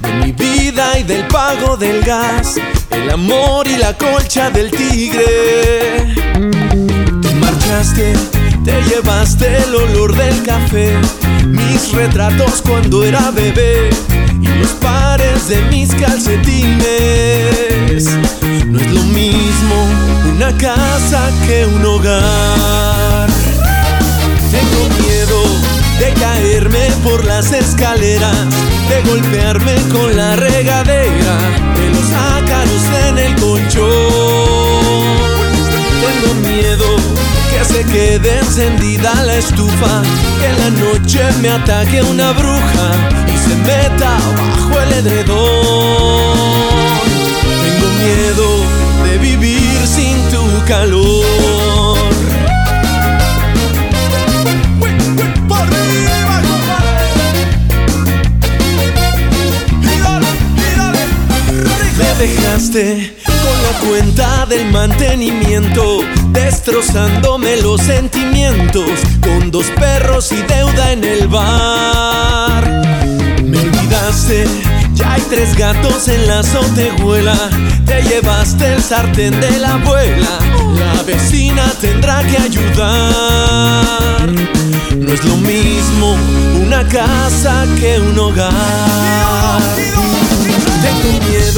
de 0.00 0.12
mi 0.24 0.32
vida 0.32 0.98
y 0.98 1.02
del 1.02 1.26
pago 1.28 1.76
del 1.76 2.02
gas, 2.02 2.56
el 2.90 3.10
amor 3.10 3.66
y 3.66 3.76
la 3.76 3.96
colcha 3.96 4.50
del 4.50 4.70
tigre. 4.70 6.14
Te 7.22 7.34
marchaste, 7.34 8.12
te 8.64 8.82
llevaste 8.82 9.56
el 9.64 9.74
olor 9.74 10.14
del 10.16 10.42
café, 10.42 10.92
mis 11.46 11.92
retratos 11.92 12.62
cuando 12.62 13.04
era 13.04 13.30
bebé 13.30 13.90
y 14.40 14.46
los 14.46 14.70
pares 14.80 15.48
de 15.48 15.62
mis 15.62 15.94
calcetines. 15.94 16.78
No 18.66 18.80
es 18.80 18.90
lo 18.92 19.02
mismo 19.04 19.86
una 20.36 20.56
casa 20.56 21.30
que 21.46 21.66
un 21.66 21.84
hogar. 21.84 23.39
De 26.00 26.14
caerme 26.14 26.88
por 27.04 27.26
las 27.26 27.52
escaleras, 27.52 28.46
de 28.88 29.02
golpearme 29.10 29.74
con 29.92 30.16
la 30.16 30.34
regadera, 30.34 31.36
de 31.76 31.90
los 31.90 32.10
ácaros 32.38 32.84
en 33.06 33.18
el 33.18 33.34
colchón. 33.36 33.90
Tengo 36.00 36.34
miedo 36.48 36.86
que 37.50 37.64
se 37.66 37.84
quede 37.84 38.38
encendida 38.38 39.12
la 39.24 39.36
estufa, 39.36 40.02
que 40.40 40.46
en 40.46 40.58
la 40.58 40.70
noche 40.70 41.20
me 41.42 41.50
ataque 41.50 42.02
una 42.02 42.32
bruja 42.32 42.88
y 43.28 43.36
se 43.36 43.54
meta 43.56 44.16
bajo 44.38 44.80
el 44.80 44.92
edredón. 44.94 46.38
Tengo 47.62 47.88
miedo 48.00 48.48
de 49.04 49.18
vivir 49.18 49.86
sin 49.86 50.16
tu 50.30 50.64
calor. 50.64 51.60
Dejaste 62.20 63.16
con 63.24 63.62
la 63.62 63.88
cuenta 63.88 64.44
del 64.44 64.70
mantenimiento, 64.70 66.00
destrozándome 66.28 67.56
los 67.62 67.80
sentimientos, 67.80 68.90
con 69.22 69.50
dos 69.50 69.64
perros 69.80 70.30
y 70.30 70.42
deuda 70.42 70.92
en 70.92 71.02
el 71.02 71.28
bar. 71.28 72.62
Me 73.42 73.56
olvidaste, 73.56 74.44
ya 74.92 75.14
hay 75.14 75.22
tres 75.30 75.56
gatos 75.56 76.08
en 76.08 76.26
la 76.26 76.40
azotehuela, 76.40 77.38
te 77.86 78.02
llevaste 78.02 78.74
el 78.74 78.82
sartén 78.82 79.40
de 79.40 79.58
la 79.58 79.74
abuela, 79.76 80.38
la 80.74 81.02
vecina 81.04 81.72
tendrá 81.80 82.22
que 82.24 82.36
ayudar. 82.36 84.30
No 84.94 85.10
es 85.10 85.24
lo 85.24 85.36
mismo 85.38 86.18
una 86.66 86.86
casa 86.86 87.64
que 87.80 87.98
un 87.98 88.18
hogar. 88.18 89.62
Tengo 90.82 91.26
miedo 91.26 91.49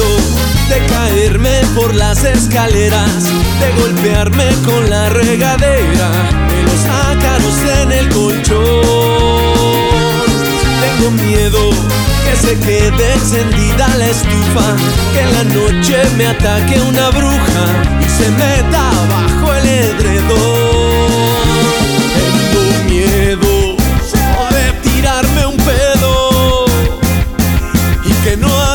de 0.73 0.85
caerme 0.87 1.61
por 1.75 1.93
las 1.93 2.23
escaleras, 2.23 3.23
de 3.59 3.81
golpearme 3.81 4.47
con 4.65 4.89
la 4.89 5.09
regadera, 5.09 6.09
de 6.49 6.63
los 6.63 6.85
ácaros 7.11 7.57
en 7.81 7.91
el 7.91 8.09
colchón. 8.09 8.81
Tengo 10.81 11.11
miedo 11.11 11.69
que 12.25 12.35
se 12.35 12.59
quede 12.59 13.13
encendida 13.13 13.87
la 13.97 14.07
estufa, 14.07 14.75
que 15.13 15.21
en 15.21 15.33
la 15.33 15.43
noche 15.43 15.97
me 16.17 16.27
ataque 16.27 16.81
una 16.81 17.09
bruja 17.09 17.65
y 18.01 18.09
se 18.09 18.29
meta 18.31 18.89
bajo 19.09 19.53
el 19.53 19.67
edredón. 19.67 21.03
Tengo 22.17 22.61
miedo 22.89 23.77
de 24.55 24.89
tirarme 24.89 25.45
un 25.45 25.57
pedo 25.57 26.65
y 28.05 28.11
que 28.23 28.37
no 28.37 28.72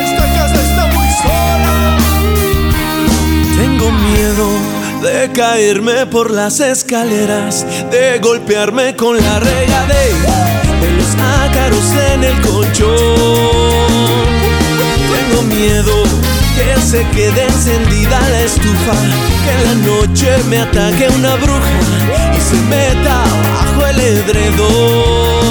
Esta 0.00 0.24
casa 0.34 0.54
está 0.62 0.86
muy 0.86 1.08
sola. 1.22 1.98
Tengo 3.58 3.92
miedo 3.92 4.48
de 5.02 5.30
caerme 5.32 6.06
por 6.06 6.30
las 6.30 6.60
escaleras, 6.60 7.66
de 7.90 8.18
golpearme 8.18 8.96
con 8.96 9.22
la 9.22 9.38
regadera, 9.38 10.62
de 10.80 10.90
los 10.92 11.14
ácaros 11.44 11.84
en 12.14 12.24
el 12.24 12.40
colchón. 12.40 12.96
Tengo 15.12 15.42
miedo 15.42 16.21
que 16.54 16.80
se 16.80 17.06
quede 17.10 17.44
encendida 17.44 18.20
la 18.30 18.40
estufa, 18.42 18.94
que 19.44 19.52
en 19.52 19.64
la 19.64 19.74
noche 19.86 20.28
me 20.48 20.58
ataque 20.58 21.08
una 21.08 21.34
bruja 21.36 21.70
y 22.36 22.40
se 22.40 22.56
meta 22.62 23.24
bajo 23.54 23.86
el 23.86 24.00
edredón. 24.00 25.42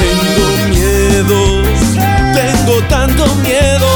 Tengo 0.00 0.46
miedo, 0.68 1.62
tengo 2.34 2.82
tanto 2.88 3.26
miedo. 3.36 3.90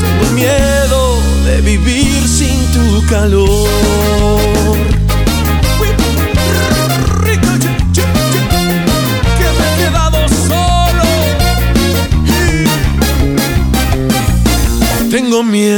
Tengo 0.00 0.32
miedo 0.34 1.20
de 1.44 1.60
vivir 1.62 2.28
sin 2.28 2.58
tu 2.72 3.06
calor. 3.06 4.91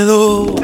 Miedo. 0.04 0.54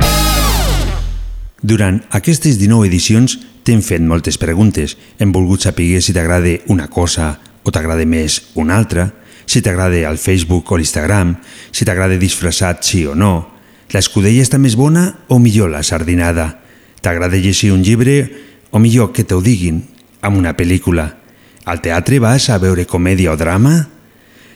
Durant 1.62 2.00
aquestes 2.11 2.59
19 2.59 2.88
edicions 2.88 3.38
t'hem 3.64 3.83
fet 3.85 4.03
moltes 4.03 4.38
preguntes. 4.40 4.96
Hem 5.18 5.33
volgut 5.33 5.62
saber 5.64 6.00
si 6.03 6.12
t'agrada 6.12 6.59
una 6.68 6.88
cosa 6.88 7.38
o 7.62 7.70
t'agrada 7.70 8.05
més 8.05 8.53
una 8.55 8.76
altra, 8.76 9.11
si 9.46 9.61
t'agrada 9.62 9.96
el 10.09 10.18
Facebook 10.18 10.70
o 10.72 10.79
l'Instagram, 10.79 11.37
si 11.72 11.85
t'agrada 11.85 12.16
disfressat 12.20 12.85
sí 12.85 13.05
o 13.07 13.14
no, 13.14 13.50
l'escudella 13.92 14.42
està 14.42 14.59
més 14.59 14.76
bona 14.76 15.11
o 15.29 15.38
millor 15.38 15.70
la 15.70 15.83
sardinada, 15.83 16.61
t'agrada 17.03 17.37
llegir 17.37 17.72
un 17.72 17.83
llibre 17.83 18.22
o 18.70 18.79
millor 18.79 19.12
que 19.12 19.24
t'ho 19.24 19.40
diguin 19.42 19.83
amb 20.22 20.38
una 20.38 20.55
pel·lícula. 20.57 21.16
Al 21.64 21.83
teatre 21.85 22.20
vas 22.20 22.48
a 22.48 22.59
veure 22.59 22.87
comèdia 22.88 23.33
o 23.35 23.37
drama? 23.37 24.00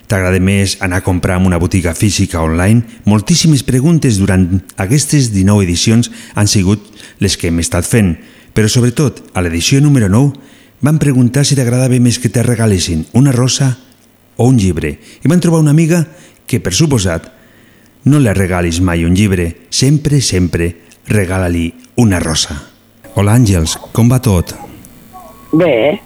T'agrada 0.05 0.37
més 0.37 0.75
anar 0.85 0.99
a 1.01 1.05
comprar 1.05 1.39
en 1.39 1.47
una 1.49 1.57
botiga 1.57 1.95
física 1.97 2.41
online? 2.45 2.83
Moltíssimes 3.09 3.63
preguntes 3.65 4.19
durant 4.21 4.45
aquestes 4.77 5.31
19 5.33 5.65
edicions 5.65 6.11
han 6.35 6.47
sigut 6.47 6.85
les 7.19 7.37
que 7.37 7.49
hem 7.49 7.61
estat 7.63 7.87
fent, 7.89 8.13
però 8.53 8.69
sobretot 8.69 9.23
a 9.33 9.41
l'edició 9.41 9.81
número 9.81 10.09
9 10.09 10.33
van 10.85 11.01
preguntar 11.01 11.45
si 11.45 11.57
t'agradava 11.57 11.97
més 11.99 12.19
que 12.21 12.29
te 12.29 12.43
regalessin 12.45 13.07
una 13.17 13.33
rosa 13.33 13.71
o 14.37 14.45
un 14.45 14.59
llibre 14.61 14.93
i 15.23 15.31
van 15.31 15.41
trobar 15.41 15.63
una 15.63 15.73
amiga 15.73 16.03
que, 16.45 16.61
per 16.61 16.75
suposat, 16.75 17.31
no 18.05 18.21
li 18.21 18.33
regalis 18.37 18.81
mai 18.85 19.07
un 19.07 19.15
llibre, 19.17 19.65
sempre, 19.73 20.21
sempre 20.21 20.75
regala-li 21.09 21.71
una 21.97 22.19
rosa. 22.21 22.59
Hola 23.15 23.33
Àngels, 23.39 23.79
com 23.95 24.11
va 24.11 24.21
tot? 24.21 24.53
Bé, 25.55 25.97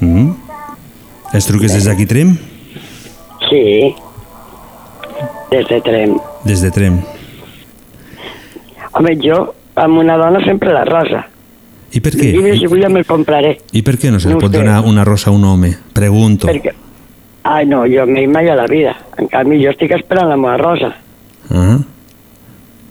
Mm? 0.00 0.30
Els 1.34 1.46
truques 1.48 1.72
des 1.74 1.86
d'aquí 1.88 2.06
Trem? 2.06 2.36
Sí. 3.50 3.94
Des 5.50 5.66
de 5.68 5.80
Trem. 5.80 6.16
Des 6.44 6.60
de 6.62 6.70
Trem. 6.70 7.00
Home, 8.92 9.14
jo 9.22 9.54
amb 9.78 9.98
una 9.98 10.16
dona 10.18 10.40
sempre 10.44 10.72
la 10.74 10.84
rosa. 10.84 11.24
I 11.92 12.00
per 12.04 12.12
què? 12.12 12.32
llibre, 12.34 12.52
si 12.58 12.66
vull, 12.68 12.84
me'l 12.92 13.06
compraré. 13.08 13.54
I 13.72 13.80
per 13.82 13.96
què 13.96 14.10
no 14.12 14.20
se 14.20 14.28
No 14.28 14.38
pot 14.38 14.52
sé. 14.52 14.58
donar 14.58 14.82
una 14.84 15.04
rosa 15.04 15.30
a 15.30 15.32
un 15.32 15.44
home? 15.44 15.72
Pregunto. 15.94 16.46
Perquè... 16.48 16.74
Ai, 17.48 17.64
no, 17.64 17.84
jo 17.88 18.04
m'he 18.06 18.26
mai 18.28 18.48
a 18.50 18.56
la 18.58 18.66
vida. 18.68 18.92
En 19.16 19.28
canvi, 19.32 19.62
jo 19.62 19.70
estic 19.72 19.94
esperant 19.96 20.28
la 20.28 20.36
meva 20.36 20.56
rosa. 20.60 20.90
Ah. 21.48 21.78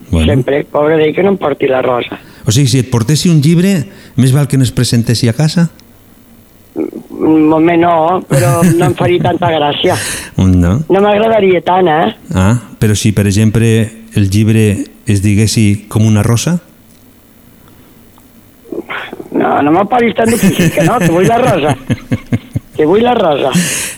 Bueno. 0.10 0.26
Sempre, 0.32 0.64
pobre 0.64 0.96
d'ell, 0.98 1.14
que 1.14 1.22
no 1.22 1.36
em 1.36 1.38
porti 1.38 1.68
la 1.70 1.82
rosa. 1.86 2.18
O 2.48 2.52
sigui, 2.56 2.68
si 2.72 2.80
et 2.80 2.90
portessi 2.90 3.30
un 3.30 3.42
llibre, 3.44 3.84
més 4.16 4.32
val 4.34 4.48
que 4.48 4.58
no 4.58 4.64
es 4.66 4.72
presentessi 4.72 5.28
a 5.30 5.34
casa? 5.36 5.68
Moment 6.78 7.82
no, 7.82 7.96
però 8.30 8.62
no 8.64 8.90
em 8.92 8.96
faria 8.98 9.24
tanta 9.30 9.52
gràcia. 9.54 9.98
No. 10.38 10.78
No 10.90 11.00
m'agradaria 11.02 11.60
tant, 11.66 11.88
eh? 11.90 12.12
Ah, 12.38 12.54
però 12.80 12.94
si, 12.96 13.12
per 13.12 13.26
exemple, 13.26 13.68
el 14.16 14.30
llibre 14.30 14.86
es 15.10 15.24
diguessi 15.24 15.88
com 15.90 16.06
una 16.06 16.22
rosa? 16.24 16.60
No, 19.32 19.62
no 19.62 19.72
me 19.72 19.86
paris 19.90 20.16
tan 20.16 20.30
difícil, 20.30 20.72
que 20.72 20.84
no, 20.86 21.00
que 21.00 21.10
vull 21.10 21.28
la 21.28 21.38
rosa. 21.42 21.76
Que 22.78 22.86
vull 22.86 23.04
la 23.04 23.14
rosa. 23.18 23.52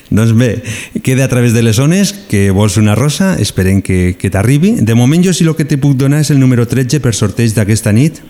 Doncs 0.09 0.33
bé, 0.33 0.63
queda 1.03 1.25
a 1.25 1.31
través 1.31 1.53
de 1.53 1.61
les 1.61 1.75
zones 1.75 2.13
que 2.13 2.49
vols 2.51 2.77
una 2.77 2.95
rosa, 2.95 3.35
esperem 3.39 3.81
que, 3.81 4.15
que 4.19 4.31
t'arribi. 4.31 4.77
De 4.81 4.95
moment 4.95 5.23
jo 5.23 5.35
sí 5.35 5.47
el 5.47 5.55
que 5.55 5.67
te 5.67 5.77
puc 5.77 5.95
donar 5.99 6.23
és 6.23 6.31
el 6.31 6.39
número 6.39 6.67
13 6.67 7.03
per 7.03 7.15
sorteig 7.15 7.55
d'aquesta 7.55 7.93
nit. 7.95 8.23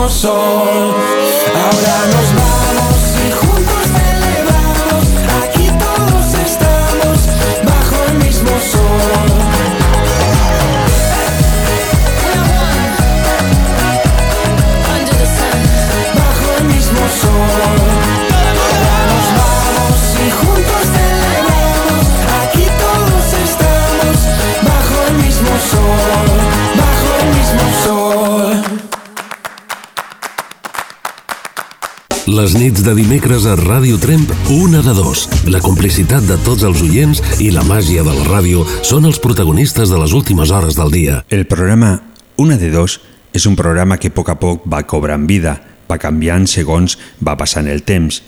Mismo 0.00 0.08
sol. 0.08 0.94
Ahora 1.54 2.06
nos 2.06 2.34
vamos 2.34 2.49
Les 32.40 32.54
nits 32.56 32.80
de 32.80 32.94
dimecres 32.96 33.44
a 33.44 33.52
Ràdio 33.58 33.98
Tremp, 34.00 34.30
una 34.54 34.80
de 34.80 34.94
dos. 34.96 35.26
La 35.52 35.58
complicitat 35.60 36.24
de 36.24 36.38
tots 36.40 36.62
els 36.64 36.78
oients 36.80 37.18
i 37.36 37.50
la 37.52 37.60
màgia 37.68 38.00
de 38.00 38.14
la 38.16 38.22
ràdio 38.30 38.62
són 38.86 39.04
els 39.04 39.18
protagonistes 39.20 39.90
de 39.92 39.98
les 40.00 40.14
últimes 40.16 40.48
hores 40.48 40.78
del 40.78 40.88
dia. 40.94 41.18
El 41.28 41.44
programa 41.44 41.98
Una 42.40 42.56
de 42.56 42.70
dos 42.72 42.96
és 43.36 43.44
un 43.44 43.58
programa 43.60 43.98
que 44.00 44.08
a 44.08 44.14
poc 44.16 44.30
a 44.32 44.38
poc 44.40 44.64
va 44.64 44.86
cobrant 44.88 45.26
vida, 45.28 45.52
va 45.84 46.00
canviant 46.00 46.48
segons 46.48 46.96
va 47.20 47.36
passant 47.36 47.68
el 47.68 47.84
temps. 47.84 48.22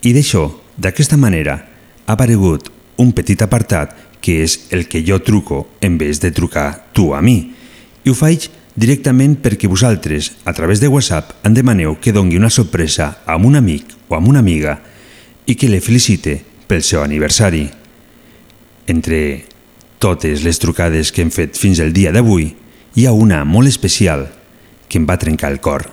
I 0.00 0.14
d'això, 0.16 0.46
d'aquesta 0.80 1.20
manera, 1.20 1.58
ha 2.06 2.16
aparegut 2.16 2.72
un 3.04 3.12
petit 3.12 3.44
apartat 3.44 3.92
que 4.24 4.40
és 4.46 4.62
el 4.72 4.88
que 4.88 5.04
jo 5.04 5.20
truco 5.20 5.66
en 5.82 6.00
vez 6.00 6.24
de 6.24 6.32
trucar 6.32 6.86
tu 6.96 7.12
a 7.12 7.20
mi. 7.20 7.52
I 8.00 8.08
ho 8.08 8.16
faig 8.16 8.48
directament 8.74 9.36
perquè 9.42 9.68
vosaltres, 9.68 10.32
a 10.44 10.52
través 10.56 10.80
de 10.80 10.88
WhatsApp, 10.88 11.34
em 11.44 11.54
demaneu 11.54 11.98
que 12.00 12.12
dongui 12.12 12.38
una 12.40 12.50
sorpresa 12.50 13.18
a 13.26 13.36
un 13.36 13.56
amic 13.56 13.92
o 14.08 14.16
a 14.16 14.18
una 14.18 14.40
amiga 14.40 14.78
i 15.46 15.56
que 15.56 15.68
le 15.68 15.80
felicite 15.80 16.40
pel 16.66 16.82
seu 16.82 17.02
aniversari. 17.02 17.66
Entre 18.88 19.44
totes 20.02 20.42
les 20.42 20.58
trucades 20.58 21.12
que 21.12 21.22
hem 21.22 21.30
fet 21.30 21.58
fins 21.58 21.80
al 21.80 21.92
dia 21.92 22.12
d'avui, 22.12 22.48
hi 22.96 23.06
ha 23.06 23.12
una 23.12 23.44
molt 23.44 23.68
especial 23.68 24.26
que 24.88 24.98
em 25.00 25.08
va 25.08 25.20
trencar 25.20 25.52
el 25.52 25.60
cor. 25.60 25.86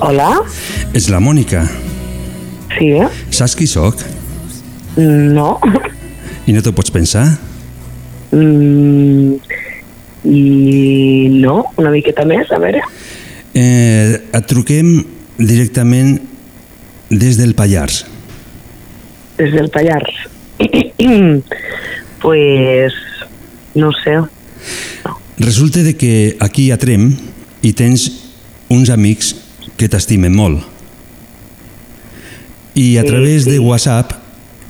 Hola? 0.00 0.30
És 0.96 1.10
la 1.12 1.20
Mònica. 1.20 1.66
Sí, 2.78 2.92
eh? 2.96 3.08
Saps 3.34 3.56
qui 3.58 3.66
sóc? 3.68 4.00
No. 4.96 5.58
I 6.46 6.54
no 6.56 6.62
t'ho 6.64 6.72
pots 6.76 6.92
pensar? 6.94 7.26
Mm, 8.32 9.36
I 10.24 11.28
no, 11.40 11.64
una 11.80 11.90
miqueta 11.94 12.24
més, 12.28 12.50
a 12.52 12.58
veure. 12.60 12.82
Eh, 13.54 14.20
et 14.36 14.46
truquem 14.50 14.90
directament 15.38 16.18
des 17.10 17.38
del 17.40 17.54
Pallars. 17.58 18.04
Des 19.38 19.52
del 19.56 19.70
Pallars. 19.72 20.12
pues, 22.22 22.92
no 23.74 23.90
sé. 24.04 24.18
Resulta 25.38 25.82
de 25.82 25.96
que 25.96 26.36
aquí 26.40 26.70
a 26.70 26.76
Trem 26.76 27.14
hi 27.64 27.72
tens 27.72 28.10
uns 28.68 28.90
amics 28.92 29.32
que 29.80 29.88
t'estimen 29.88 30.34
molt. 30.36 30.60
I 32.76 32.98
a 32.98 33.02
Sí, 33.02 33.08
través 33.08 33.44
sí. 33.44 33.50
de 33.52 33.58
WhatsApp 33.58 34.12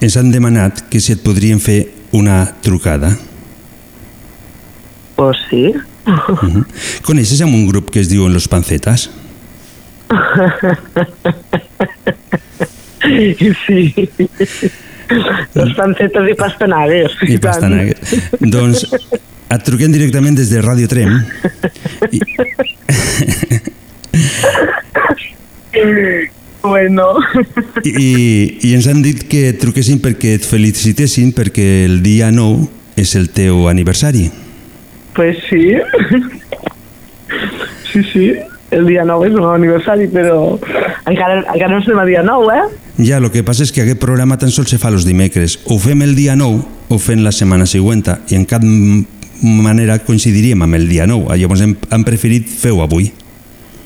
ens 0.00 0.16
han 0.16 0.30
demanat 0.30 0.86
que 0.88 1.00
si 1.00 1.12
et 1.12 1.20
podrien 1.26 1.58
fer 1.60 1.90
una 2.16 2.54
trucada. 2.62 3.10
Pues 5.20 5.36
sí. 5.50 5.74
Uh 6.08 6.62
Coneixes 7.04 7.42
amb 7.44 7.52
un 7.52 7.66
grup 7.68 7.90
que 7.92 8.00
es 8.00 8.08
diuen 8.08 8.32
Los 8.32 8.46
Pancetas? 8.48 9.10
sí. 13.66 14.08
Los 15.54 15.74
pancetes 15.76 16.30
i 16.30 16.34
pastanagues. 16.40 17.12
I 17.28 17.36
pastanagues. 17.36 18.16
doncs 18.40 18.86
et 18.88 19.62
truquem 19.68 19.92
directament 19.92 20.40
des 20.40 20.48
de 20.56 20.64
Ràdio 20.64 20.88
Trem 20.88 21.12
i, 22.16 22.20
Bueno. 26.64 27.12
i, 27.84 28.10
i 28.64 28.72
ens 28.72 28.88
han 28.88 29.04
dit 29.04 29.26
que 29.28 29.50
et 29.52 29.60
truquessin 29.60 30.00
perquè 30.00 30.38
et 30.40 30.48
felicitessin 30.48 31.34
perquè 31.36 31.84
el 31.92 32.00
dia 32.04 32.32
9 32.32 32.70
és 33.00 33.18
el 33.20 33.28
teu 33.36 33.68
aniversari. 33.68 34.30
Pues 35.14 35.36
sí. 35.48 35.74
Sí, 37.92 38.02
sí. 38.12 38.36
El 38.70 38.86
dia 38.86 39.02
9 39.02 39.26
és 39.26 39.34
meu 39.34 39.48
aniversari, 39.50 40.06
però 40.06 40.54
encara, 41.10 41.40
encara 41.40 41.72
no 41.72 41.80
estem 41.80 41.98
a 41.98 42.04
dia 42.06 42.22
9, 42.22 42.54
eh? 42.54 42.66
Ja, 43.02 43.16
el 43.18 43.26
que 43.34 43.42
passa 43.42 43.64
és 43.66 43.72
que 43.74 43.82
aquest 43.82 43.98
programa 43.98 44.36
tan 44.38 44.52
sols 44.54 44.70
se 44.70 44.78
fa 44.78 44.92
els 44.92 45.06
dimecres. 45.08 45.56
O 45.66 45.80
fem 45.82 46.04
el 46.06 46.14
dia 46.14 46.36
9 46.38 46.60
o 46.94 46.98
fem 47.02 47.24
la 47.24 47.32
setmana 47.34 47.66
següent 47.66 48.04
i 48.30 48.38
en 48.38 48.44
cap 48.46 48.62
manera 49.42 49.98
coincidiríem 50.04 50.62
amb 50.62 50.78
el 50.78 50.86
dia 50.88 51.08
9. 51.10 51.34
Llavors 51.40 51.64
hem, 51.66 51.74
hem 51.90 52.06
preferit 52.06 52.46
fer-ho 52.46 52.84
avui. 52.84 53.10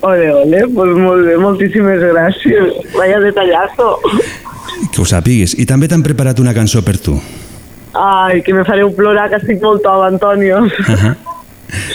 Ole, 0.04 0.28
ole, 0.36 0.60
pues 0.74 0.92
molt 1.00 1.24
bé, 1.30 1.38
moltíssimes 1.40 2.02
gràcies. 2.04 2.76
Vaya 2.92 3.22
detallazo. 3.24 3.94
Que 4.92 5.00
ho 5.00 5.08
sàpigues. 5.08 5.56
I 5.56 5.64
també 5.64 5.88
t'han 5.88 6.04
preparat 6.04 6.44
una 6.44 6.52
cançó 6.52 6.84
per 6.84 6.98
tu. 7.00 7.16
Ai, 7.94 8.42
que 8.42 8.52
me 8.52 8.64
fareu 8.66 8.90
plorar, 8.94 9.28
que 9.30 9.38
estic 9.38 9.62
molt 9.62 9.82
tova, 9.84 10.08
Antonio. 10.10 10.64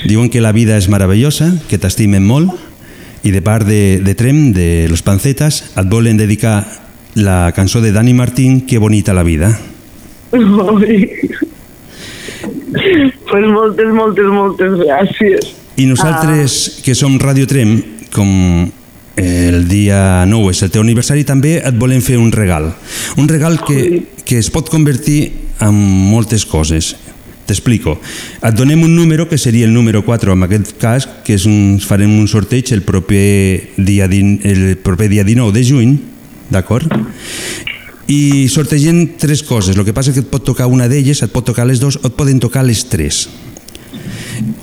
Diuen 0.08 0.30
que 0.32 0.42
la 0.42 0.54
vida 0.56 0.78
és 0.80 0.88
meravellosa, 0.92 1.52
que 1.70 1.80
t'estimen 1.80 2.24
molt 2.26 2.56
i 3.28 3.34
de 3.36 3.42
part 3.44 3.68
de, 3.68 4.00
de 4.00 4.16
Trem, 4.16 4.54
de 4.56 4.88
Los 4.88 5.04
Pancetas, 5.04 5.62
et 5.76 5.92
volen 5.92 6.18
dedicar 6.18 6.64
la 7.20 7.52
cançó 7.56 7.82
de 7.82 7.92
Dani 7.92 8.14
Martín, 8.14 8.66
Que 8.66 8.78
bonita 8.78 9.14
la 9.14 9.24
vida. 9.24 9.60
Ai. 10.32 11.10
pues 13.30 13.46
moltes, 13.48 13.88
moltes, 13.94 14.26
moltes 14.26 14.74
gràcies. 14.80 15.54
I 15.80 15.86
nosaltres, 15.86 16.82
que 16.84 16.96
som 16.96 17.20
Radio 17.20 17.48
Trem, 17.48 17.80
com 18.14 18.72
el 19.20 19.68
dia 19.68 20.26
9 20.28 20.54
és 20.54 20.64
el 20.64 20.72
teu 20.72 20.84
aniversari, 20.84 21.26
també 21.28 21.58
et 21.60 21.76
volem 21.80 22.02
fer 22.04 22.18
un 22.20 22.32
regal. 22.32 22.72
Un 23.18 23.28
regal 23.28 23.60
que, 23.66 24.06
que 24.24 24.40
es 24.40 24.50
pot 24.54 24.70
convertir 24.72 25.49
en 25.60 25.76
moltes 25.76 26.46
coses. 26.46 26.96
T'explico. 27.50 27.96
Et 28.46 28.54
donem 28.54 28.84
un 28.86 28.94
número 28.94 29.26
que 29.28 29.40
seria 29.42 29.66
el 29.66 29.74
número 29.74 30.04
4 30.06 30.34
en 30.34 30.46
aquest 30.46 30.76
cas, 30.78 31.08
que 31.26 31.34
és 31.34 31.48
un, 31.50 31.80
farem 31.82 32.12
un 32.20 32.28
sorteig 32.30 32.70
el 32.76 32.84
proper 32.86 33.74
dia, 33.78 34.08
din, 34.08 34.38
el 34.46 34.78
proper 34.78 35.10
dia 35.10 35.26
19 35.26 35.56
de 35.56 35.64
juny, 35.66 35.96
d'acord? 36.54 36.94
I 38.10 38.48
sortegem 38.50 39.18
tres 39.18 39.42
coses. 39.46 39.78
El 39.78 39.86
que 39.86 39.94
passa 39.98 40.14
és 40.14 40.20
que 40.20 40.26
et 40.26 40.30
pot 40.30 40.46
tocar 40.46 40.70
una 40.70 40.88
d'elles, 40.90 41.24
et 41.26 41.34
pot 41.34 41.46
tocar 41.46 41.66
les 41.66 41.82
dues, 41.82 41.98
o 41.98 42.10
et 42.10 42.18
poden 42.18 42.42
tocar 42.42 42.66
les 42.66 42.86
tres. 42.90 43.28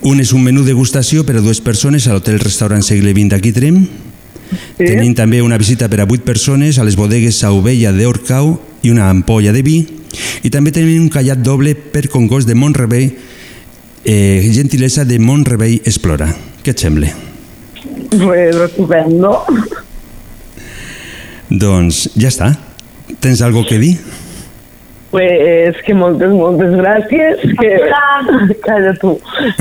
Un 0.06 0.22
és 0.22 0.30
un 0.32 0.42
menú 0.46 0.62
degustació 0.62 1.26
per 1.26 1.36
a 1.38 1.42
dues 1.42 1.60
persones 1.60 2.06
a 2.06 2.14
l'hotel 2.14 2.38
restaurant 2.38 2.84
Segle 2.86 3.10
XX 3.10 3.34
d'aquí 3.34 3.52
Trem. 3.54 3.82
Sí. 4.46 4.86
Tenim 4.86 5.14
també 5.18 5.42
una 5.42 5.58
visita 5.58 5.90
per 5.90 6.00
a 6.02 6.06
vuit 6.06 6.22
persones 6.22 6.78
a 6.78 6.86
les 6.86 6.94
bodegues 6.94 7.42
Sauvella 7.42 7.90
d'Orcau 7.94 8.54
i 8.86 8.94
una 8.94 9.10
ampolla 9.10 9.52
de 9.52 9.62
vi. 9.66 9.80
I 10.42 10.50
també 10.52 10.72
tenim 10.74 11.02
un 11.04 11.12
callat 11.12 11.40
doble 11.42 11.74
per 11.74 12.06
Congost 12.12 12.48
de 12.48 12.54
Montrebei, 12.54 13.10
eh, 14.04 14.50
gentilesa 14.52 15.04
de 15.04 15.18
Montrebei 15.18 15.80
Explora. 15.84 16.28
Què 16.62 16.74
et 16.74 16.82
sembla? 16.82 17.10
Pues 18.10 18.56
estupendo. 18.56 19.40
Doncs 21.50 22.08
ja 22.18 22.30
està. 22.30 22.52
Tens 23.22 23.42
algo 23.42 23.64
que 23.66 23.78
dir? 23.78 23.96
Pues 25.10 25.76
que 25.86 25.94
moltes, 25.94 26.32
moltes 26.34 26.74
gràcies. 26.76 27.44
Que... 27.60 27.70
Calla 28.66 28.92
tu. 29.00 29.14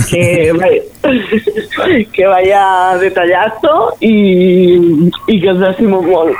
Que, 0.10 0.52
vaya, 0.58 0.82
que 2.12 2.26
vaya 2.26 2.98
detallazo 3.00 3.96
y, 4.00 5.10
y 5.28 5.42
que 5.42 5.50
os 5.52 5.70
estimo 5.70 6.02
molt. 6.02 6.36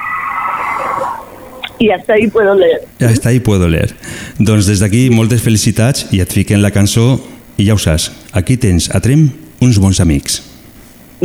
Y 1.80 1.90
hasta 1.92 2.14
ahí 2.14 2.28
puedo 2.28 2.56
leer. 2.56 2.82
Ja 3.00 3.12
està, 3.12 3.34
i 3.34 3.40
puedo 3.44 3.68
leer. 3.68 3.92
Doncs 4.40 4.68
des 4.70 4.82
d'aquí 4.84 5.10
moltes 5.12 5.44
felicitats 5.44 6.08
i 6.16 6.22
et 6.24 6.32
fiquen 6.32 6.64
la 6.64 6.72
cançó 6.72 7.16
i 7.58 7.68
ja 7.68 7.76
ho 7.76 7.80
saps, 7.80 8.12
aquí 8.34 8.58
tens 8.58 8.90
a 8.96 9.02
Trem 9.04 9.30
uns 9.64 9.80
bons 9.80 10.00
amics. 10.04 10.42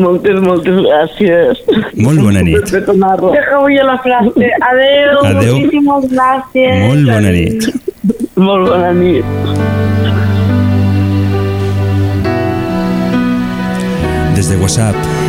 Moltes, 0.00 0.38
moltes 0.40 0.76
gràcies. 0.86 1.62
Molt 1.98 2.22
bona 2.22 2.44
nit. 2.46 2.70
Dejo 2.70 3.64
yo 3.74 3.86
la 3.86 3.98
frase. 4.04 4.50
Adeu. 4.70 5.18
Adeu. 5.26 5.56
Muchísimas 5.58 6.06
gracias. 6.12 6.78
Molt 6.86 7.10
bona 7.10 7.32
nit. 7.34 7.66
Molt 8.36 8.70
bona 8.70 8.92
nit. 8.94 9.24
Des 14.36 14.48
de 14.48 14.56
WhatsApp 14.56 15.19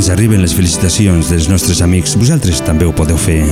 ens 0.00 0.08
arriben 0.08 0.40
les 0.40 0.54
felicitacions 0.56 1.28
dels 1.28 1.50
nostres 1.52 1.82
amics. 1.84 2.14
Vosaltres 2.16 2.62
també 2.64 2.86
ho 2.88 2.92
podeu 2.96 3.18
fer. 3.20 3.42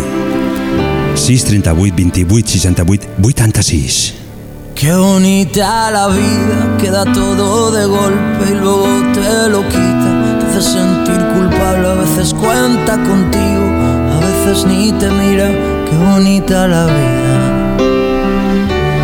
6 1.21 1.45
38 1.45 1.97
28 1.99 2.53
68 2.55 3.11
86. 3.21 3.99
Qué 4.79 4.95
bonita 4.95 5.91
la 5.91 6.07
vida, 6.09 6.77
queda 6.81 7.05
todo 7.13 7.71
de 7.71 7.85
golpe 7.85 8.49
y 8.49 8.55
luego 8.55 8.89
te 9.13 9.51
lo 9.51 9.61
quita. 9.69 10.11
Te 10.41 10.47
hace 10.47 10.63
sentir 10.73 11.21
culpable, 11.35 11.89
a 11.89 11.95
veces 12.01 12.33
cuenta 12.33 12.97
contigo, 12.97 13.67
a 14.17 14.19
veces 14.25 14.65
ni 14.65 14.93
te 14.93 15.11
mira. 15.11 15.51
Qué 15.85 15.97
bonita 15.99 16.67
la 16.67 16.87
vida. 16.87 17.39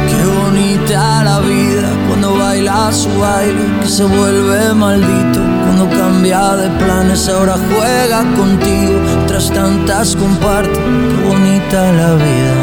Qué 0.08 0.24
bonita 0.40 1.24
la 1.24 1.40
vida 1.40 1.90
cuando 2.08 2.38
baila 2.38 2.90
su 2.90 3.10
baile, 3.18 3.63
se 3.86 4.04
vuelve 4.04 4.74
maldito. 4.74 5.40
Cuando 5.64 5.88
cambia 5.90 6.56
de 6.56 6.68
planes, 6.78 7.28
ahora 7.28 7.56
juega 7.68 8.24
contigo. 8.36 9.00
Tras 9.26 9.50
tantas 9.50 10.16
comparte, 10.16 10.72
qué 10.72 11.28
bonita 11.28 11.92
la 11.92 12.14
vida. 12.14 12.56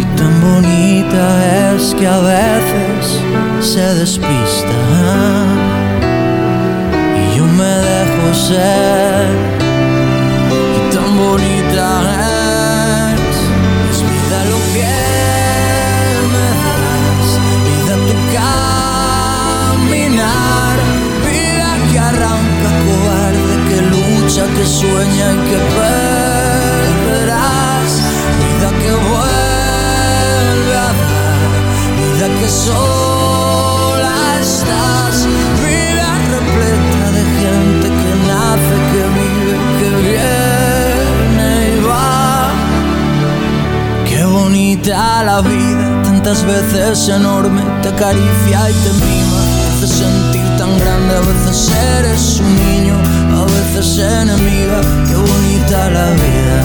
Y 0.00 0.04
tan 0.16 0.40
bonita 0.40 1.74
es 1.74 1.94
que 1.94 2.06
a 2.06 2.18
veces 2.18 3.20
se 3.60 3.94
despista. 3.94 4.78
Y 7.20 7.36
yo 7.36 7.44
me 7.44 7.74
dejo 7.90 8.34
ser. 8.34 9.28
Y 10.76 10.94
tan 10.94 11.16
bonita 11.16 11.61
ya 24.34 24.46
que 24.46 24.64
sueña 24.64 25.32
y 25.32 25.36
que 25.48 25.58
perderás. 26.96 27.92
Vida 28.40 28.70
que 28.80 28.92
vuelve 29.08 30.74
a 30.74 30.76
dar, 30.80 31.52
vida 31.98 32.28
que 32.40 32.48
sola 32.48 34.14
estás. 34.40 35.16
Vida 35.62 36.08
repleta 36.34 37.06
de 37.16 37.22
gente 37.40 37.86
que 38.00 38.12
nace, 38.30 38.74
que 38.90 39.02
vive, 39.18 39.54
que 39.78 39.88
viene 40.08 41.50
y 41.76 41.78
va. 41.84 42.48
Qué 44.08 44.20
bonita 44.24 44.96
la 45.24 45.38
vida, 45.42 45.86
tantas 46.04 46.40
veces 46.44 47.08
enorme, 47.08 47.62
te 47.82 47.88
acaricia 47.90 48.70
y 48.70 48.74
te 48.82 48.92
mima. 49.04 49.40
Te 49.78 49.84
hace 49.84 49.88
sentir 50.04 50.46
tan 50.56 50.72
grande, 50.78 51.16
a 51.16 51.20
veces 51.20 51.70
eres 51.98 52.40
un 52.40 52.50
niño 52.54 53.11
veces 53.80 54.80
qué 55.08 55.14
bonita 55.14 55.90
la 55.90 56.10
vida. 56.10 56.58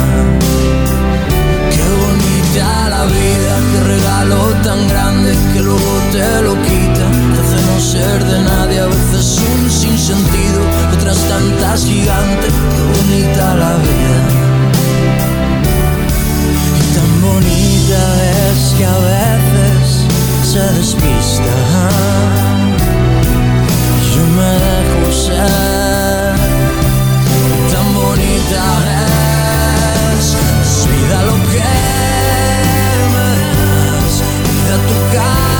Qué 1.72 1.86
bonita 2.04 2.89
la 2.89 3.06
vida, 3.06 3.54
qué 3.72 3.80
regalo 3.93 4.38
tan 4.63 4.88
grande 4.88 5.36
que 5.54 5.62
luego 5.62 5.93
te 6.12 6.41
lo 6.41 6.54
quita, 6.63 7.06
te 7.34 7.39
hace 7.41 7.60
no 7.67 7.80
ser 7.80 8.24
de 8.26 8.39
nadie, 8.41 8.80
a 8.80 8.88
veces 8.88 9.39
un 9.39 9.72
sinsentido, 9.72 10.62
otras 10.93 11.17
tantas 11.30 11.86
gigantes, 11.86 12.52
qué 12.74 12.84
bonita 12.98 13.56
la 13.56 13.74
vida. 13.78 14.20
Y 16.80 16.84
tan 16.96 17.12
bonita 17.22 18.02
es 18.52 18.74
que 18.78 18.86
a 18.86 18.98
veces 19.13 20.06
se 20.43 20.60
despista. 20.78 21.54
Yo 24.13 24.24
me 24.36 24.52
dejo 24.65 25.12
ser. 25.12 25.87
Bonita 27.98 28.66
es. 30.14 30.38
Vida 30.88 31.18
lo 31.24 31.36
que 31.52 31.72
me 33.14 33.30
das. 33.52 34.16
Vida 34.48 34.76
tu 34.88 34.98
caminar. 35.16 35.57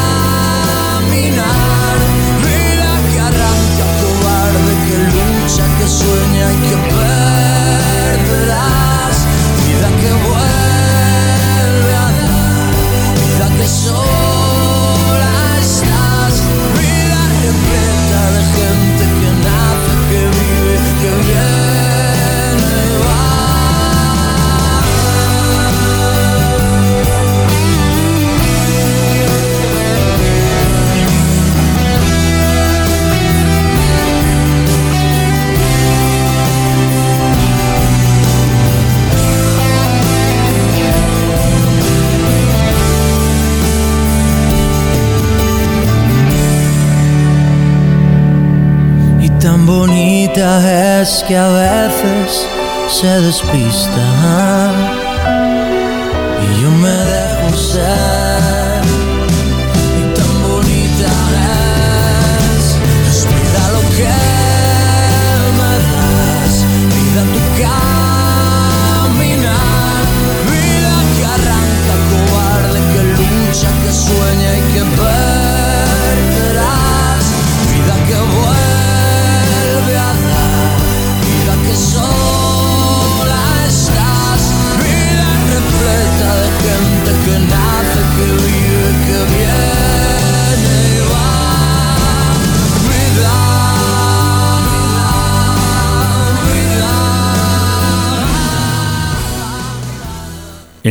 Se 52.98 53.22
despista. 53.22 54.47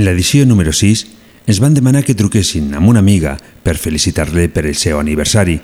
L'edició 0.06 0.46
número 0.46 0.72
6 0.72 1.04
ens 1.46 1.60
van 1.62 1.74
demanar 1.74 2.04
que 2.06 2.14
truquessin 2.14 2.72
amb 2.74 2.88
una 2.90 3.02
amiga 3.02 3.36
per 3.62 3.76
felicitar-le 3.78 4.48
per 4.50 4.64
el 4.66 4.78
seu 4.78 4.98
aniversari, 4.98 5.58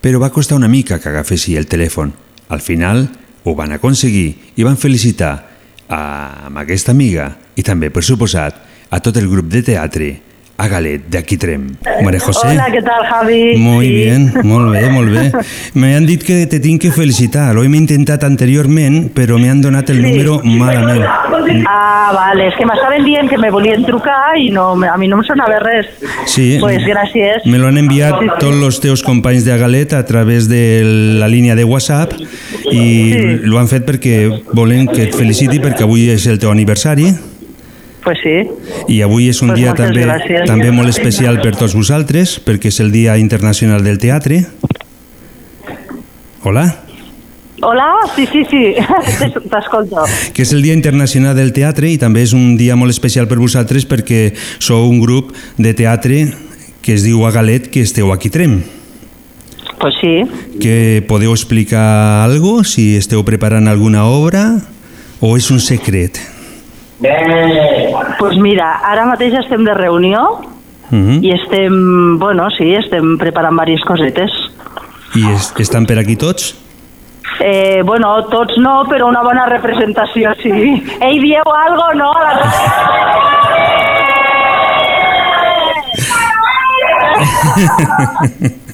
però 0.00 0.20
va 0.20 0.32
costar 0.32 0.58
una 0.58 0.68
mica 0.72 0.98
que 1.00 1.08
agafessi 1.12 1.56
el 1.56 1.68
telèfon. 1.68 2.12
Al 2.48 2.60
final 2.60 3.06
ho 3.44 3.54
van 3.54 3.72
aconseguir 3.72 4.56
i 4.56 4.64
van 4.64 4.80
felicitar 4.80 5.32
a, 5.88 6.02
amb 6.48 6.60
aquesta 6.64 6.92
amiga 6.92 7.30
i 7.56 7.64
també, 7.64 7.92
per 7.92 8.04
suposat, 8.04 8.58
a 8.92 9.00
tot 9.00 9.16
el 9.16 9.28
grup 9.28 9.48
de 9.52 9.62
teatre 9.64 10.10
a 10.62 10.68
Galet 10.68 11.02
de 11.08 11.18
Aquitrem. 11.18 11.66
María 12.04 12.20
José. 12.20 12.46
Hola, 12.52 12.68
¿qué 12.70 12.82
tal, 12.82 13.04
Javi? 13.10 13.56
Muy 13.56 13.86
Sí. 13.86 13.92
bien, 13.94 14.32
molt 14.44 14.70
bé, 14.72 14.88
molt 14.90 15.10
bé. 15.10 15.32
Me 15.74 15.96
han 15.96 16.06
dit 16.06 16.22
que 16.22 16.46
te 16.46 16.60
tinc 16.60 16.80
que 16.80 16.92
felicitar. 16.92 17.56
Ho 17.56 17.64
hem 17.64 17.74
intentat 17.74 18.22
anteriorment, 18.22 19.10
però 19.12 19.38
me 19.40 19.50
han 19.50 19.60
donat 19.60 19.90
el 19.90 20.00
número 20.02 20.40
malament. 20.44 21.02
Ah, 21.66 22.12
vale, 22.14 22.46
és 22.48 22.54
que 22.56 22.64
m'estaven 22.64 23.04
dient 23.04 23.28
que 23.28 23.38
me 23.38 23.50
volien 23.50 23.82
trucar 23.84 24.38
i 24.38 24.50
no, 24.50 24.68
a 24.84 24.96
mi 24.98 25.08
no 25.08 25.16
em 25.18 25.24
sonava 25.24 25.58
res. 25.58 25.86
Sí, 26.26 26.58
Pues 26.60 26.78
gràcies. 26.86 27.42
me 27.44 27.58
lo 27.58 27.66
han 27.66 27.78
enviat 27.78 28.20
Sí, 28.20 28.26
sí. 28.26 28.30
tots 28.38 28.62
els 28.62 28.80
teus 28.80 29.02
companys 29.02 29.44
de 29.44 29.58
Galet 29.58 29.92
a 29.94 30.04
través 30.06 30.48
de 30.48 30.82
la 31.18 31.26
línia 31.26 31.56
de 31.56 31.64
WhatsApp 31.64 32.12
i 32.70 33.12
Sí. 33.12 33.50
ho 33.50 33.58
han 33.58 33.66
fet 33.68 33.84
perquè 33.84 34.42
volen 34.52 34.86
que 34.86 35.02
et 35.08 35.14
feliciti 35.14 35.58
perquè 35.58 35.82
avui 35.82 36.08
és 36.10 36.24
el 36.28 36.38
teu 36.38 36.50
aniversari 36.52 37.10
Pues 38.02 38.18
sí. 38.22 38.34
i 38.90 39.00
avui 39.02 39.28
és 39.30 39.38
un 39.42 39.52
Pues 39.52 39.60
dia 39.60 39.74
també, 39.78 40.02
gràcies. 40.02 40.46
també 40.46 40.72
molt 40.74 40.90
especial 40.90 41.38
per 41.40 41.54
tots 41.54 41.74
vosaltres 41.78 42.40
perquè 42.42 42.66
és 42.72 42.80
el 42.82 42.90
Dia 42.90 43.14
Internacional 43.18 43.84
del 43.84 43.98
Teatre. 44.02 44.40
Hola? 46.42 46.64
Hola, 47.62 47.86
sí, 48.16 48.26
sí, 48.26 48.42
sí, 48.50 48.74
t'escolto. 49.50 50.02
que 50.34 50.42
és 50.42 50.50
el 50.52 50.62
Dia 50.66 50.74
Internacional 50.74 51.36
del 51.38 51.52
Teatre 51.54 51.86
i 51.92 51.98
també 51.98 52.24
és 52.26 52.32
un 52.34 52.56
dia 52.58 52.74
molt 52.74 52.90
especial 52.90 53.28
per 53.30 53.38
vosaltres 53.38 53.86
perquè 53.86 54.32
sou 54.58 54.88
un 54.90 54.98
grup 54.98 55.30
de 55.62 55.70
teatre 55.72 56.24
que 56.82 56.96
es 56.98 57.04
diu 57.06 57.22
Agalet, 57.28 57.68
que 57.70 57.84
esteu 57.86 58.10
aquí 58.10 58.32
a 58.32 58.34
Trem. 58.34 58.62
Pues 59.78 59.94
sí. 60.00 60.24
Que 60.58 61.04
podeu 61.06 61.30
explicar 61.30 62.24
algo, 62.26 62.64
si 62.66 62.96
esteu 62.98 63.22
preparant 63.22 63.70
alguna 63.70 64.08
obra 64.10 64.58
o 65.22 65.36
és 65.38 65.46
un 65.54 65.62
secret? 65.62 66.18
Pues 68.18 68.36
mira, 68.38 68.76
ara 68.86 69.06
mateix 69.06 69.34
estem 69.40 69.64
de 69.64 69.74
reunió 69.74 70.40
Mhm. 70.90 71.22
i 71.24 71.30
estem, 71.32 72.18
bueno, 72.18 72.50
sí, 72.50 72.74
estem 72.74 73.16
preparant 73.18 73.56
diverses 73.58 73.84
cosetes. 73.88 74.30
I 75.14 75.24
es, 75.32 75.52
estan 75.58 75.86
per 75.86 75.98
aquí 75.98 76.16
tots? 76.16 76.54
Eh, 77.40 77.80
bueno, 77.84 78.12
tots 78.28 78.58
no, 78.58 78.84
però 78.88 79.08
una 79.08 79.22
bona 79.22 79.46
representació, 79.46 80.34
sí. 80.42 80.50
Ei, 81.00 81.18
dieu 81.18 81.42
algo, 81.42 81.94
no? 81.94 82.12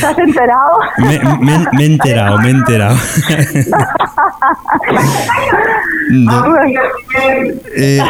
¿T'has 0.00 0.18
enterado? 0.18 0.78
Me- 0.98 1.18
me- 1.40 1.66
M'he 1.72 1.84
enterado, 1.86 2.38
m'he 2.38 2.50
enterado. 2.50 2.96
No. 6.10 6.44
Eh, 7.74 8.00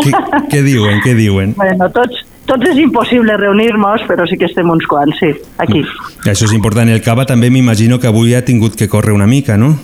què, 0.00 0.12
què 0.50 0.62
diuen, 0.64 1.00
què 1.04 1.12
diuen? 1.14 1.52
Bueno, 1.58 1.88
tots, 1.94 2.22
tots 2.48 2.70
és 2.72 2.80
impossible 2.82 3.36
reunir-nos, 3.38 4.02
però 4.08 4.26
sí 4.28 4.38
que 4.40 4.48
estem 4.48 4.70
uns 4.72 4.86
quants, 4.90 5.18
sí, 5.20 5.30
aquí. 5.62 5.84
Això 6.24 6.48
és 6.48 6.54
important. 6.56 6.88
El 6.90 7.02
cava 7.04 7.26
també 7.28 7.50
m'imagino 7.54 8.00
que 8.02 8.10
avui 8.10 8.34
ha 8.34 8.42
tingut 8.44 8.74
que 8.76 8.88
córrer 8.88 9.14
una 9.14 9.28
mica, 9.30 9.56
no? 9.60 9.76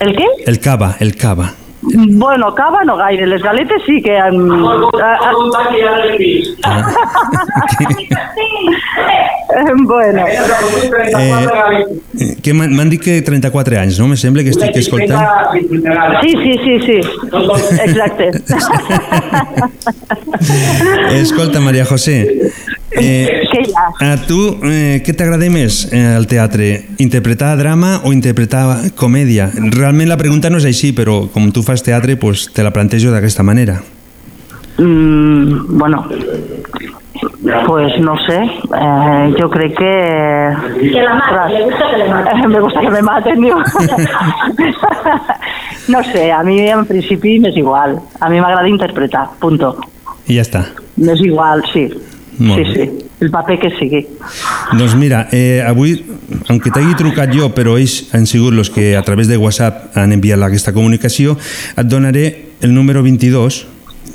El 0.00 0.16
què? 0.16 0.26
El 0.46 0.58
cava, 0.60 0.96
el 1.00 1.14
cava. 1.16 1.52
Bueno, 1.94 2.54
cava 2.54 2.84
no 2.84 2.96
gaire, 2.96 3.26
les 3.26 3.42
galetes 3.42 3.82
sí 3.86 4.02
que 4.02 4.18
han... 4.18 4.50
Ah. 5.02 5.32
bueno. 9.84 10.24
Eh, 10.26 10.42
que 12.42 12.54
m'han 12.54 12.74
m'han 12.74 12.90
dit 12.90 13.02
que 13.02 13.22
34 13.22 13.78
anys, 13.78 13.98
no? 14.00 14.08
Me 14.10 14.16
sembla 14.16 14.42
que 14.42 14.50
estic 14.50 14.76
escoltant. 14.76 15.28
Sí, 16.22 16.32
sí, 16.42 16.58
sí, 16.64 16.80
sí, 16.86 17.00
exacte. 17.84 18.30
Escolta, 21.20 21.60
Maria 21.60 21.84
José, 21.84 22.52
eh, 23.00 23.42
Què 23.50 23.62
hi 23.64 23.72
ha? 23.76 23.86
a 24.12 24.16
tu 24.26 24.38
eh, 24.64 25.02
què 25.04 25.14
t'agrada 25.16 25.48
més 25.52 25.84
eh, 25.92 26.02
al 26.16 26.26
teatre? 26.30 26.70
Interpretar 27.02 27.54
drama 27.60 28.00
o 28.04 28.12
interpretar 28.16 28.92
comèdia? 28.98 29.50
Realment 29.54 30.10
la 30.10 30.18
pregunta 30.20 30.50
no 30.50 30.60
és 30.62 30.68
així, 30.68 30.92
però 30.96 31.24
com 31.32 31.50
tu 31.52 31.64
fas 31.66 31.84
teatre, 31.86 32.16
pues, 32.16 32.48
te 32.52 32.64
la 32.66 32.72
plantejo 32.74 33.12
d'aquesta 33.14 33.44
manera. 33.46 33.80
Mm, 34.78 35.78
bueno, 35.78 36.04
pues 37.66 37.98
no 38.00 38.16
sé, 38.26 38.42
eh, 38.42 39.34
yo 39.38 39.48
creo 39.48 39.74
que... 39.74 40.56
Que 40.80 41.02
la 41.02 41.14
maten, 41.14 41.58
le 41.58 41.64
gusta 41.64 41.90
que 41.90 41.98
le 41.98 42.08
maten. 42.08 42.44
Eh, 42.44 42.48
me 42.54 42.60
gusta 42.60 42.80
que 42.80 42.90
me 42.90 43.02
maten, 43.02 43.40
digo. 43.40 43.58
no 45.88 46.02
sé, 46.04 46.32
a 46.32 46.42
mí 46.42 46.60
en 46.68 46.84
principi 46.86 47.38
m'és 47.38 47.56
igual. 47.56 47.98
A 48.20 48.28
mi 48.28 48.40
m'agrada 48.40 48.68
interpretar, 48.68 49.28
punto. 49.40 49.76
I 50.26 50.40
ja 50.40 50.44
està. 50.44 50.64
M'és 50.98 51.20
igual, 51.22 51.62
sí. 51.72 51.86
Molt 52.38 52.66
sí, 52.66 52.72
bé. 52.72 52.84
sí, 52.84 52.90
el 53.20 53.30
paper 53.30 53.58
que 53.60 53.70
sigui. 53.78 54.06
Doncs 54.76 54.94
mira, 54.94 55.28
eh, 55.32 55.62
avui, 55.64 56.04
aunque 56.48 56.70
t'hagi 56.70 56.94
trucat 56.98 57.32
jo, 57.32 57.48
però 57.56 57.78
ells 57.80 58.10
han 58.16 58.26
sigut 58.28 58.54
els 58.54 58.70
que 58.70 58.96
a 58.96 59.02
través 59.02 59.28
de 59.28 59.36
WhatsApp 59.40 59.96
han 59.96 60.12
enviat 60.12 60.42
aquesta 60.42 60.72
comunicació, 60.76 61.38
et 61.76 61.86
donaré 61.88 62.52
el 62.60 62.74
número 62.74 63.02
22. 63.02 63.66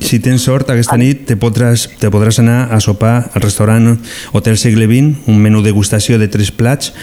Si 0.02 0.20
tens 0.20 0.42
sort, 0.46 0.70
aquesta 0.70 0.98
nit 0.98 1.26
te 1.30 1.36
podràs, 1.38 1.88
te 2.02 2.10
podràs 2.14 2.40
anar 2.42 2.70
a 2.74 2.80
sopar 2.82 3.30
al 3.34 3.42
restaurant 3.42 3.98
Hotel 4.34 4.58
Segle 4.58 4.88
XX, 4.90 5.28
un 5.30 5.38
menú 5.42 5.62
degustació 5.62 6.18
de 6.18 6.28
tres 6.28 6.52
plats, 6.52 6.94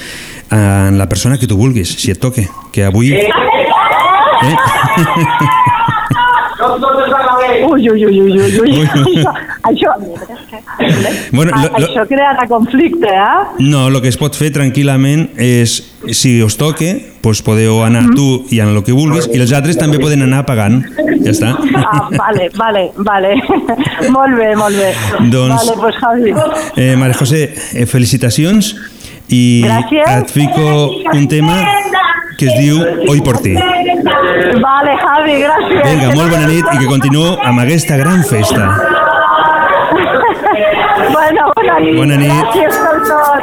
amb 0.51 0.99
la 0.99 1.09
persona 1.09 1.39
que 1.39 1.47
tu 1.47 1.57
vulguis, 1.59 1.89
si 1.99 2.11
et 2.11 2.19
toque. 2.19 2.49
Que 2.73 2.85
avui... 2.87 3.13
Eh? 3.15 3.29
Ui, 7.71 7.89
ui, 7.91 8.05
ui, 8.07 8.21
ui, 8.21 8.33
ui, 8.33 8.61
ui. 8.61 8.71
Ui. 8.71 9.25
Això, 9.69 9.93
Bueno, 11.33 11.51
lo- 11.57 11.63
lo- 11.79 11.87
això 11.87 12.07
crearà 12.09 12.47
conflicte, 12.49 13.07
eh? 13.09 13.41
No, 13.59 13.89
el 13.89 14.01
que 14.01 14.09
es 14.09 14.17
pot 14.17 14.35
fer 14.37 14.51
tranquil·lament 14.55 15.31
és, 15.37 15.75
si 16.13 16.41
us 16.43 16.57
toque, 16.57 16.91
pues 17.21 17.43
podeu 17.43 17.83
anar 17.85 18.05
tu 18.15 18.45
i 18.51 18.61
en 18.61 18.69
el 18.75 18.83
que 18.85 18.93
vulguis, 18.93 19.29
i 19.33 19.41
els 19.41 19.53
altres 19.53 19.77
també 19.79 19.99
poden 19.99 20.23
anar 20.23 20.45
pagant. 20.47 20.83
Ja 21.25 21.31
està. 21.35 21.55
Ah, 21.77 22.09
vale, 22.15 22.49
vale, 22.57 22.85
vale. 22.97 23.35
molt 24.17 24.37
bé, 24.39 24.55
molt 24.57 24.77
bé. 24.79 24.93
Doncs- 25.33 25.57
Vale, 25.67 25.77
pues 25.81 25.97
Javi. 25.97 26.33
Eh, 26.77 26.95
Maria 26.97 27.15
José, 27.19 27.43
eh, 27.75 27.87
felicitacions 27.87 28.75
i 29.29 29.63
Gràcies. 29.67 30.09
et 30.23 30.31
fico 30.31 30.93
un 31.13 31.29
tema 31.29 31.59
que 32.39 32.47
es 32.47 32.55
diu 32.55 32.79
Hoy 33.11 33.21
por 33.21 33.39
ti. 33.43 33.55
Vale, 33.55 34.93
Javi, 35.03 35.35
gràcies. 35.43 35.83
Vinga, 35.83 36.11
molt 36.15 36.31
bona 36.31 36.47
nit 36.47 36.67
i 36.71 36.77
que 36.79 36.87
continuï 36.87 37.33
amb 37.51 37.65
aquesta 37.65 37.99
gran 37.99 38.23
festa. 38.29 38.69
bueno, 41.17 41.49
bona 41.59 41.79
nit. 41.83 41.99
Bona 41.99 42.17
nit. 42.23 42.31
Gràcies 42.31 42.75
per 42.85 42.97
tot. 43.11 43.43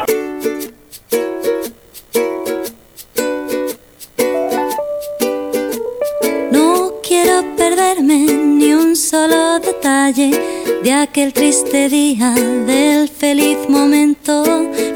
No 6.55 6.65
quiero 7.03 7.37
perderme 7.59 8.19
ni 8.31 8.71
un 8.79 8.95
solo 8.95 9.59
detalle 9.59 10.54
de 10.85 10.93
aquel 10.93 11.33
triste 11.33 11.89
día, 11.89 12.29
del 12.31 13.09
feliz 13.09 13.57
momento. 13.67 14.43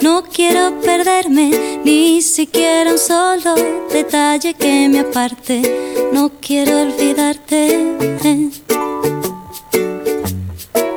No 0.03 0.23
quiero 0.23 0.79
perderme 0.81 1.81
ni 1.83 2.21
siquiera 2.21 2.91
un 2.91 2.99
solo 2.99 3.55
detalle 3.91 4.53
que 4.53 4.87
me 4.87 4.99
aparte. 4.99 5.55
No 6.13 6.29
quiero 6.39 6.83
olvidarte. 6.83 7.59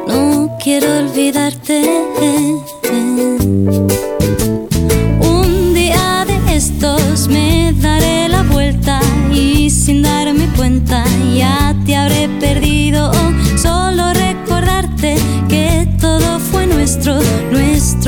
No 0.07 0.59
quiero 0.63 0.99
olvidarte. 0.99 1.62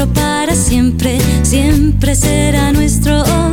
Para 0.07 0.55
siempre, 0.55 1.19
siempre 1.43 2.15
será 2.15 2.73
nuestro. 2.73 3.44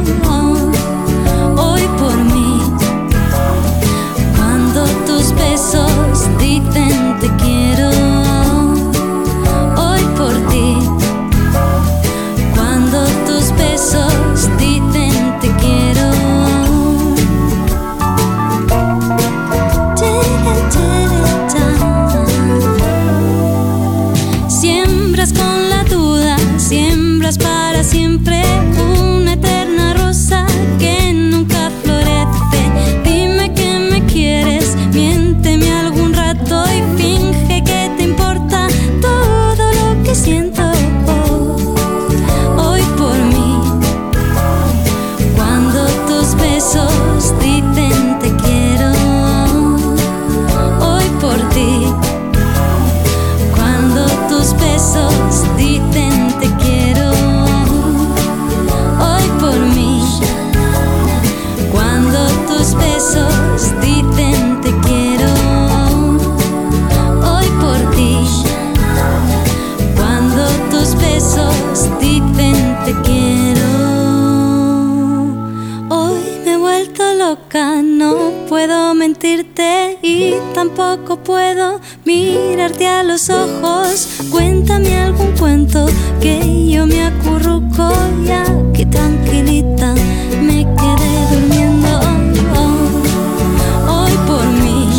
puedo 78.52 78.94
mentirte 78.94 79.98
y 80.02 80.34
tampoco 80.54 81.16
puedo 81.24 81.80
mirarte 82.04 82.86
a 82.86 83.02
los 83.02 83.30
ojos. 83.30 84.26
Cuéntame 84.30 85.00
algún 85.00 85.32
cuento 85.38 85.86
que 86.20 86.68
yo 86.68 86.86
me 86.86 87.02
acurruco 87.02 87.90
y 88.26 88.30
aquí 88.30 88.86
tranquilita 88.88 89.96
me 90.44 90.68
quedé 90.80 91.14
durmiendo. 91.32 91.98
Hoy 93.90 94.12
por 94.28 94.46
mí, 94.46 94.90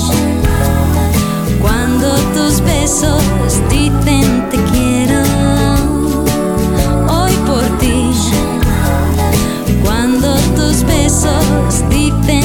cuando 1.61 2.09
tus 2.33 2.63
besos 2.63 3.23
dicen 3.69 4.49
te 4.49 4.57
quiero. 4.73 5.21
Hoy 7.07 7.33
por 7.47 7.79
ti, 7.79 8.13
cuando 9.85 10.37
tus 10.57 10.83
besos 10.85 11.85
dicen 11.91 12.42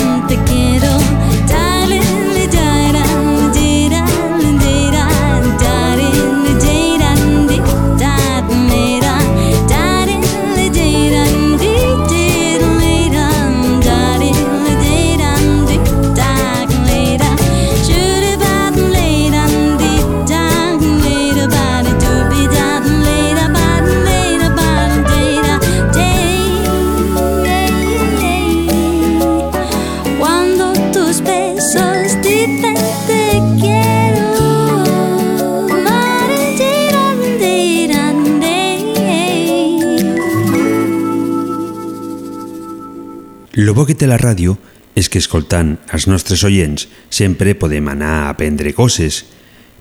té 43.97 44.05
la 44.07 44.17
ràdio 44.21 44.57
és 44.97 45.09
que 45.09 45.17
escoltant 45.21 45.77
els 45.93 46.07
nostres 46.09 46.43
oients 46.45 46.87
sempre 47.09 47.55
podem 47.57 47.87
anar 47.89 48.11
a 48.25 48.29
aprendre 48.29 48.73
coses, 48.73 49.23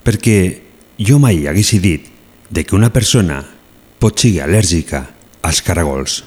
perquè 0.05 0.63
jo 0.99 1.19
mai 1.21 1.47
haguessi 1.47 1.79
dit 1.81 2.07
de 2.51 2.65
que 2.65 2.77
una 2.77 2.89
persona 2.93 3.43
pot 4.01 4.19
ser 4.19 4.33
al·lèrgica 4.45 5.05
als 5.43 5.61
caragols. 5.63 6.25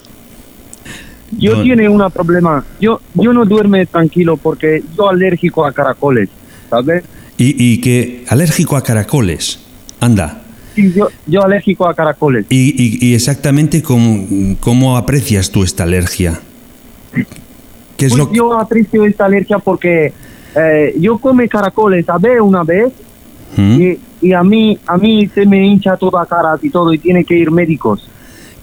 Yo 1.38 1.56
No. 1.58 1.64
tiene 1.64 1.88
un 1.88 2.02
problema. 2.12 2.66
Yo, 2.82 3.00
yo 3.14 3.34
no 3.34 3.46
duerme 3.46 3.86
tranquilo 3.86 4.36
porque 4.38 4.84
yo 4.98 5.10
alérgico 5.10 5.66
a 5.66 5.72
caracoles, 5.72 6.30
¿sabes? 6.70 7.04
Y, 7.38 7.56
y 7.58 7.82
que 7.82 8.26
alérgico 8.28 8.76
a 8.76 8.84
caracoles. 8.84 9.60
Anda. 10.00 10.42
Sí, 10.76 10.92
yo, 10.96 11.10
yo 11.28 11.44
alérgico 11.44 11.88
a 11.88 11.94
caracoles. 11.94 12.46
Y, 12.50 12.74
y- 12.78 12.98
y 13.08 13.14
exactamente 13.16 13.82
cómo, 13.84 14.28
cómo 14.60 14.98
aprecias 14.98 15.52
tú 15.52 15.64
esta 15.64 15.84
alergia. 15.84 16.40
¿Qué 18.00 18.08
es 18.08 18.14
Pues 18.14 18.26
lo. 18.26 18.34
Yo 18.34 18.60
aprecio 18.60 19.06
esta 19.06 19.26
alergia 19.26 19.60
porque 19.60 20.14
eh, 20.56 20.96
yo 21.00 21.20
come 21.20 21.48
caracoles, 21.48 22.06
¿sabes? 22.06 22.42
Una 22.42 22.64
vez 22.64 22.92
¿Mm? 23.56 23.82
y, 23.82 24.00
y 24.22 24.34
a 24.34 24.42
mí 24.42 24.80
a 24.88 24.98
mí 24.98 25.28
se 25.28 25.46
me 25.46 25.64
hincha 25.64 25.98
toda 25.98 26.26
cara 26.26 26.58
y 26.62 26.70
todo 26.72 26.92
y 26.94 26.98
tiene 26.98 27.24
que 27.24 27.38
ir 27.38 27.52
médicos. 27.52 28.10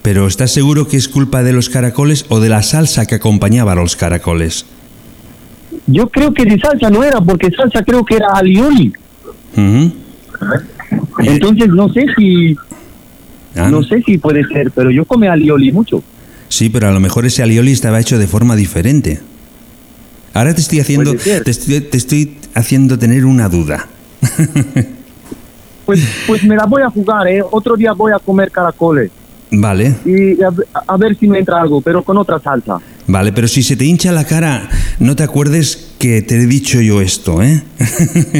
Pero 0.03 0.26
¿estás 0.26 0.51
seguro 0.53 0.89
que 0.89 0.97
es 0.97 1.09
culpa 1.09 1.43
de 1.43 1.53
los 1.53 1.68
caracoles 1.68 2.26
o 2.28 2.41
de 2.41 2.49
la 2.49 2.62
salsa 2.62 3.07
que 3.07 3.16
acompañaba 3.16 3.72
a 3.72 3.74
los 3.76 3.95
caracoles? 3.95 4.66
Yo 5.87 6.09
creo 6.09 6.32
que 6.32 6.45
de 6.45 6.59
salsa 6.59 6.91
no 6.91 7.05
era 7.05 7.20
porque 7.20 7.51
salsa 7.51 7.84
creo 7.84 8.05
que 8.05 8.16
era 8.16 8.28
alioli. 8.32 8.93
Entonces 11.18 11.68
no 11.68 11.89
sé 11.93 12.07
si 12.16 12.57
Ah, 13.57 13.70
no 13.70 13.82
sé 13.82 14.03
si 14.03 14.18
puede 14.18 14.45
ser, 14.45 14.70
pero 14.70 14.91
yo 14.91 15.05
come 15.07 15.28
alioli 15.28 15.72
mucho. 15.72 16.03
Sí, 16.49 16.68
pero 16.68 16.88
a 16.88 16.92
lo 16.92 17.01
mejor 17.01 17.26
ese 17.26 17.42
alioli 17.42 17.72
estaba 17.72 18.01
hecho 18.01 18.18
de 18.18 18.26
forma 18.26 18.57
diferente. 18.57 19.20
Ahora 20.34 20.55
te 20.55 20.61
estoy 20.61 20.80
haciendo, 20.80 21.14
te 21.14 21.51
estoy, 21.51 21.80
te 21.80 21.97
estoy 21.97 22.36
haciendo 22.55 22.99
tener 22.99 23.24
una 23.24 23.49
duda. 23.49 23.88
Pues 25.84 26.01
pues 26.26 26.42
me 26.44 26.57
la 26.57 26.66
voy 26.66 26.82
a 26.82 26.90
jugar, 26.90 27.28
¿eh? 27.28 27.40
Otro 27.51 27.76
día 27.76 27.92
voy 27.92 28.12
a 28.12 28.18
comer 28.18 28.51
caracoles 28.51 29.11
Vale, 29.53 29.94
y 30.05 30.42
a, 30.42 30.51
ver- 30.51 30.66
a 30.74 30.97
ver 30.97 31.16
si 31.16 31.28
me 31.28 31.38
entra 31.38 31.61
algo, 31.61 31.80
pero 31.80 32.03
con 32.03 32.18
otra 32.18 32.40
salsa. 32.40 32.78
vale, 33.07 33.32
pero 33.32 33.47
si 33.47 33.62
se 33.62 33.76
te 33.76 33.84
hincha 33.84 34.11
la 34.11 34.24
cara, 34.24 34.68
no 34.99 35.14
te 35.14 35.22
acuerdes 35.22 35.92
que 36.01 36.20
te 36.22 36.34
he 36.36 36.47
dicho 36.47 36.80
yo 36.80 37.01
esto, 37.01 37.40
¿eh? 37.42 37.62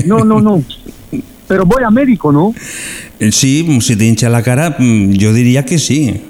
No, 0.07 0.25
no, 0.25 0.41
no. 0.41 0.63
Pero 1.47 1.65
voy 1.65 1.85
a 1.87 1.91
médico, 1.91 2.33
¿no? 2.33 2.53
Sí, 3.31 3.79
si 3.81 3.95
te 3.95 4.05
hincha 4.05 4.29
la 4.29 4.43
cara, 4.43 4.75
mm, 4.79 5.13
yo 5.13 5.33
diría 5.33 5.65
que 5.65 5.79
sí. 5.79 6.21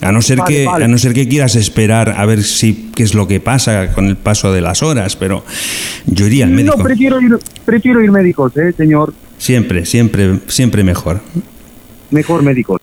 A 0.00 0.12
no 0.12 0.22
ser 0.22 0.38
Vale, 0.38 0.54
que 0.54 0.64
vale. 0.64 0.84
a 0.84 0.88
no 0.88 0.96
ser 0.96 1.12
que 1.12 1.26
quieras 1.28 1.56
esperar 1.56 2.14
a 2.16 2.24
ver 2.24 2.42
si 2.44 2.90
qué 2.94 3.02
es 3.02 3.14
lo 3.14 3.26
que 3.26 3.40
pasa 3.40 3.92
con 3.92 4.06
el 4.06 4.16
paso 4.16 4.52
de 4.52 4.60
las 4.60 4.82
horas, 4.82 5.16
pero 5.16 5.44
yo 6.06 6.26
iría 6.26 6.44
al 6.44 6.52
médico. 6.52 6.76
No, 6.76 6.84
prefiero 6.84 7.20
ir, 7.20 7.36
prefiero 7.64 8.00
ir 8.02 8.10
médicos, 8.12 8.56
¿eh, 8.56 8.72
señor? 8.76 9.12
Siempre, 9.38 9.84
siempre, 9.86 10.38
siempre 10.46 10.84
mejor. 10.84 11.20
Mejor 12.10 12.42
médicos. 12.42 12.80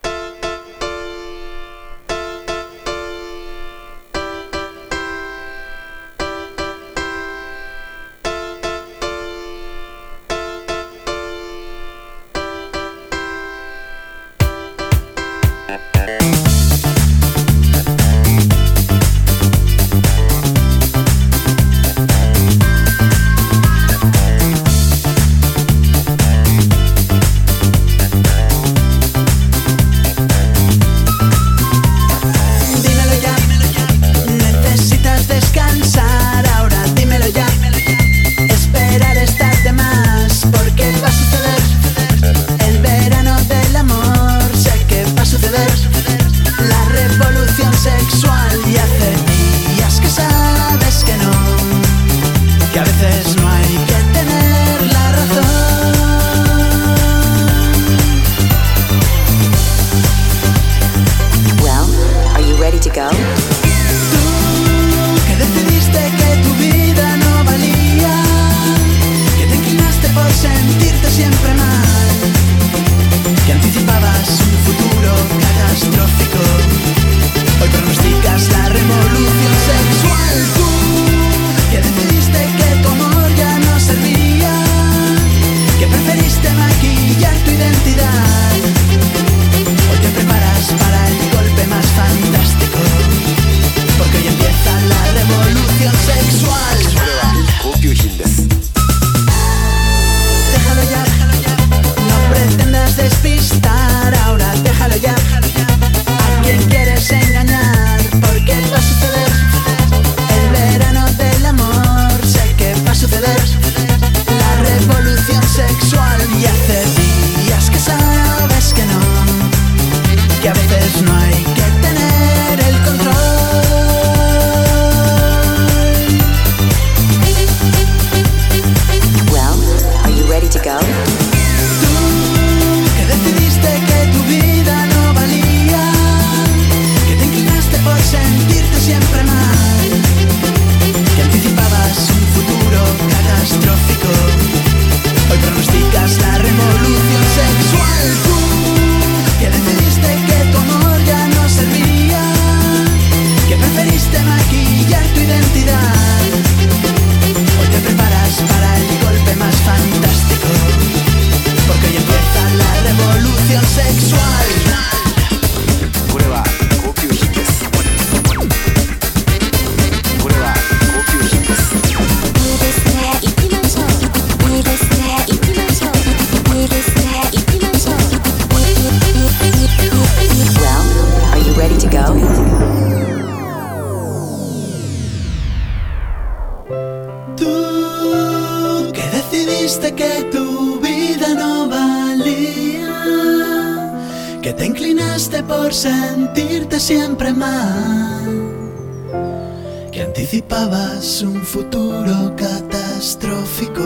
Un 201.05 201.39
futuro 201.43 202.35
catastrófico. 202.35 203.83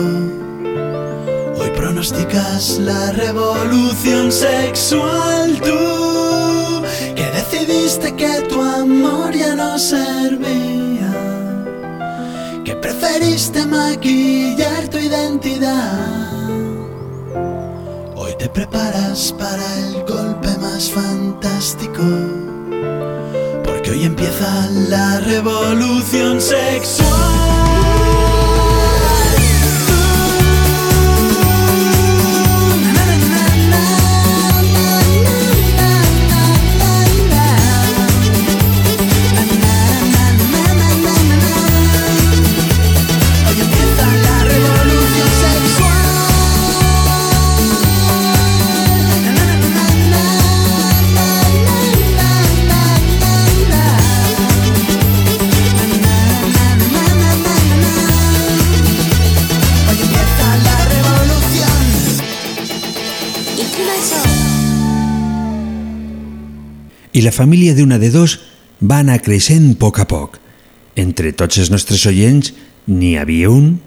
Hoy 1.58 1.70
pronosticas 1.76 2.78
la 2.78 3.12
revolución 3.12 4.32
sexual 4.32 5.60
tú, 5.60 6.82
que 7.14 7.26
decidiste 7.34 8.16
que 8.16 8.40
tu 8.48 8.62
amor 8.62 9.34
ya 9.34 9.54
no 9.54 9.78
servía, 9.78 11.12
que 12.64 12.74
preferiste 12.76 13.66
maquillar 13.66 14.88
tu 14.88 14.96
identidad. 14.96 16.48
Hoy 18.16 18.32
te 18.38 18.48
preparas 18.48 19.34
para 19.38 19.66
el 19.80 20.04
golpe 20.04 20.48
más 20.58 20.90
fantástico, 20.90 22.02
empieza 24.04 24.68
la 24.88 25.20
revolución 25.20 26.40
sexual. 26.40 27.59
I 67.12 67.22
la 67.22 67.32
família 67.34 67.74
d'una 67.74 67.98
de 67.98 68.08
dos 68.14 68.38
va 68.80 69.00
anar 69.02 69.18
creixent 69.20 69.72
a 69.74 69.78
poc 69.82 69.98
a 70.00 70.06
poc. 70.08 70.38
Entre 70.96 71.32
tots 71.36 71.58
els 71.58 71.70
nostres 71.72 72.06
oients 72.06 72.52
n'hi 72.86 73.16
havia 73.18 73.50
un 73.50 73.78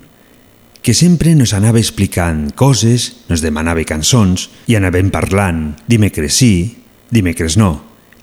que 0.83 0.93
sempre 0.93 1.31
nos 1.33 1.53
anava 1.55 1.79
explicant 1.79 2.49
coses, 2.59 3.23
nos 3.31 3.41
demanava 3.41 3.85
cançons 3.87 4.49
i 4.67 4.75
anàvem 4.75 5.09
parlant 5.15 5.69
dimecres 5.87 6.35
sí, 6.41 6.75
dimecres 7.09 7.55
no. 7.55 7.77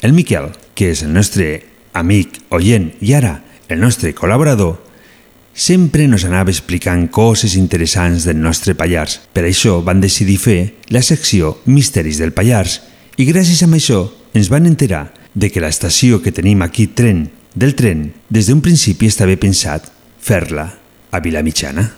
El 0.04 0.12
Miquel, 0.12 0.50
que 0.76 0.92
és 0.92 1.00
el 1.02 1.14
nostre 1.16 1.48
amic, 1.96 2.36
oient 2.52 2.92
i 3.00 3.14
ara 3.16 3.38
el 3.72 3.80
nostre 3.80 4.12
col·laborador, 4.14 4.76
sempre 5.60 6.08
nos 6.08 6.24
anava 6.24 6.48
explicant 6.48 7.10
coses 7.12 7.52
interessants 7.52 8.24
del 8.24 8.38
nostre 8.40 8.72
Pallars. 8.72 9.18
Per 9.36 9.44
això 9.44 9.82
van 9.84 10.00
decidir 10.00 10.38
fer 10.40 10.60
la 10.88 11.02
secció 11.04 11.58
Misteris 11.68 12.16
del 12.16 12.32
Pallars 12.32 12.78
i 13.20 13.28
gràcies 13.28 13.60
a 13.60 13.68
això 13.68 14.06
ens 14.32 14.48
van 14.48 14.64
enterar 14.64 15.10
de 15.34 15.52
que 15.52 15.60
l'estació 15.60 16.22
que 16.24 16.32
tenim 16.32 16.64
aquí 16.64 16.88
tren 16.88 17.28
del 17.52 17.76
tren 17.76 18.08
des 18.30 18.48
d'un 18.48 18.64
principi 18.64 19.12
estava 19.12 19.36
pensat 19.36 19.92
fer-la 20.16 20.70
a 21.12 21.20
Vilamitjana. 21.20 21.90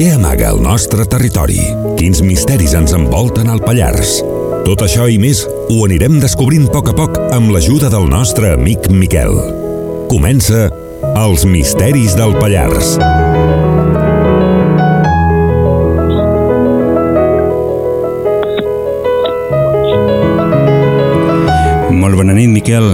Què 0.00 0.06
el 0.14 0.20
nostre 0.70 1.02
territori? 1.02 1.58
Quins 1.98 2.20
misteris 2.22 2.76
ens 2.78 2.92
envolten 2.94 3.48
al 3.50 3.58
Pallars? 3.64 4.20
Tot 4.62 4.84
això 4.84 5.08
i 5.10 5.16
més 5.18 5.40
ho 5.42 5.78
anirem 5.82 6.20
descobrint 6.22 6.68
a 6.68 6.70
poc 6.70 6.92
a 6.92 6.94
poc 6.94 7.18
amb 7.34 7.50
l'ajuda 7.50 7.90
del 7.90 8.06
nostre 8.06 8.52
amic 8.54 8.86
Miquel. 8.94 9.34
Comença 10.12 10.68
Els 11.18 11.42
misteris 11.42 12.14
del 12.14 12.36
Pallars. 12.38 12.94
Molt 21.90 22.20
bona 22.20 22.38
nit, 22.38 22.54
Miquel. 22.54 22.92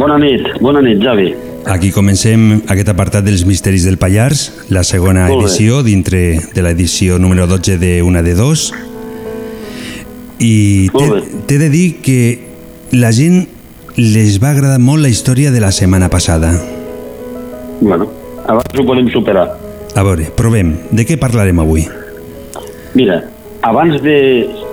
Bona 0.00 0.16
nit, 0.22 0.48
bona 0.64 0.80
nit, 0.80 1.04
Javi. 1.04 1.34
Aquí 1.66 1.90
comencem 1.90 2.60
aquest 2.70 2.88
apartat 2.92 3.24
dels 3.26 3.42
misteris 3.42 3.82
del 3.82 3.96
Pallars, 3.98 4.68
la 4.70 4.84
segona 4.86 5.24
edició 5.34 5.80
dintre 5.82 6.38
de 6.54 6.62
l'edició 6.62 7.18
número 7.18 7.48
12 7.50 7.74
de 7.82 7.90
Una 8.06 8.22
de 8.22 8.36
Dos. 8.38 8.68
I 10.38 10.86
t'he 10.94 11.58
de 11.58 11.68
dir 11.72 11.98
que 12.06 12.20
la 12.94 13.10
gent 13.10 13.48
les 13.98 14.38
va 14.38 14.54
agradar 14.54 14.78
molt 14.78 15.02
la 15.02 15.10
història 15.10 15.50
de 15.50 15.58
la 15.58 15.72
setmana 15.74 16.06
passada. 16.08 16.54
Bueno, 17.80 18.12
abans 18.46 18.78
ho 18.78 18.86
podem 18.86 19.10
superar. 19.10 19.48
A 19.96 20.06
veure, 20.06 20.30
provem. 20.38 20.76
De 20.94 21.02
què 21.08 21.18
parlarem 21.18 21.58
avui? 21.58 21.88
Mira, 22.94 23.24
abans 23.66 23.98
de 24.06 24.18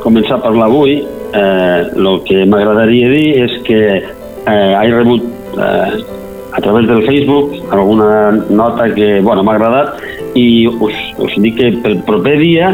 començar 0.05 0.37
a 0.37 0.43
parlar 0.45 0.69
avui, 0.69 0.99
eh, 1.01 1.79
el 1.89 2.19
que 2.27 2.45
m'agradaria 2.45 3.09
dir 3.09 3.29
és 3.47 3.61
que 3.65 3.79
eh, 3.97 4.73
he 4.77 4.91
rebut 4.93 5.25
eh, 5.57 6.21
a 6.53 6.61
través 6.61 6.87
del 6.87 7.03
Facebook 7.05 7.53
alguna 7.71 8.31
nota 8.49 8.93
que 8.93 9.21
bueno, 9.21 9.43
m'ha 9.43 9.55
agradat 9.55 9.97
i 10.37 10.67
us, 10.67 10.95
us 11.17 11.33
dic 11.41 11.57
que 11.57 11.71
pel 11.83 11.99
proper 12.05 12.37
dia, 12.39 12.71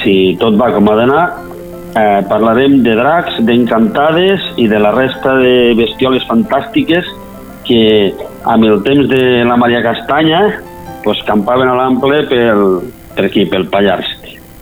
si 0.00 0.36
tot 0.40 0.56
va 0.60 0.70
com 0.72 0.88
ha 0.88 0.96
d'anar, 0.96 1.24
eh, 1.96 2.20
parlarem 2.28 2.80
de 2.84 2.94
dracs, 2.96 3.40
d'encantades 3.44 4.44
i 4.56 4.68
de 4.68 4.80
la 4.80 4.92
resta 4.96 5.36
de 5.40 5.74
bestioles 5.78 6.24
fantàstiques 6.28 7.08
que 7.68 7.82
amb 8.48 8.64
el 8.64 8.80
temps 8.84 9.08
de 9.10 9.44
la 9.44 9.56
Maria 9.60 9.82
Castanya 9.84 10.42
pues, 11.04 11.20
campaven 11.28 11.68
a 11.68 11.76
l'ample 11.76 12.24
pel, 12.28 12.64
per 13.16 13.26
aquí, 13.28 13.44
pel 13.48 13.68
Pallars. 13.72 14.08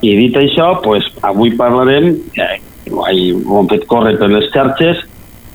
I 0.03 0.15
dit 0.15 0.37
això, 0.39 0.77
pues, 0.83 1.07
avui 1.27 1.55
parlarem, 1.59 2.13
eh, 2.39 2.59
ho 2.91 3.07
hem 3.07 3.71
fet 3.71 3.87
córrer 3.91 4.17
per 4.19 4.31
les 4.31 4.51
xarxes, 4.55 5.03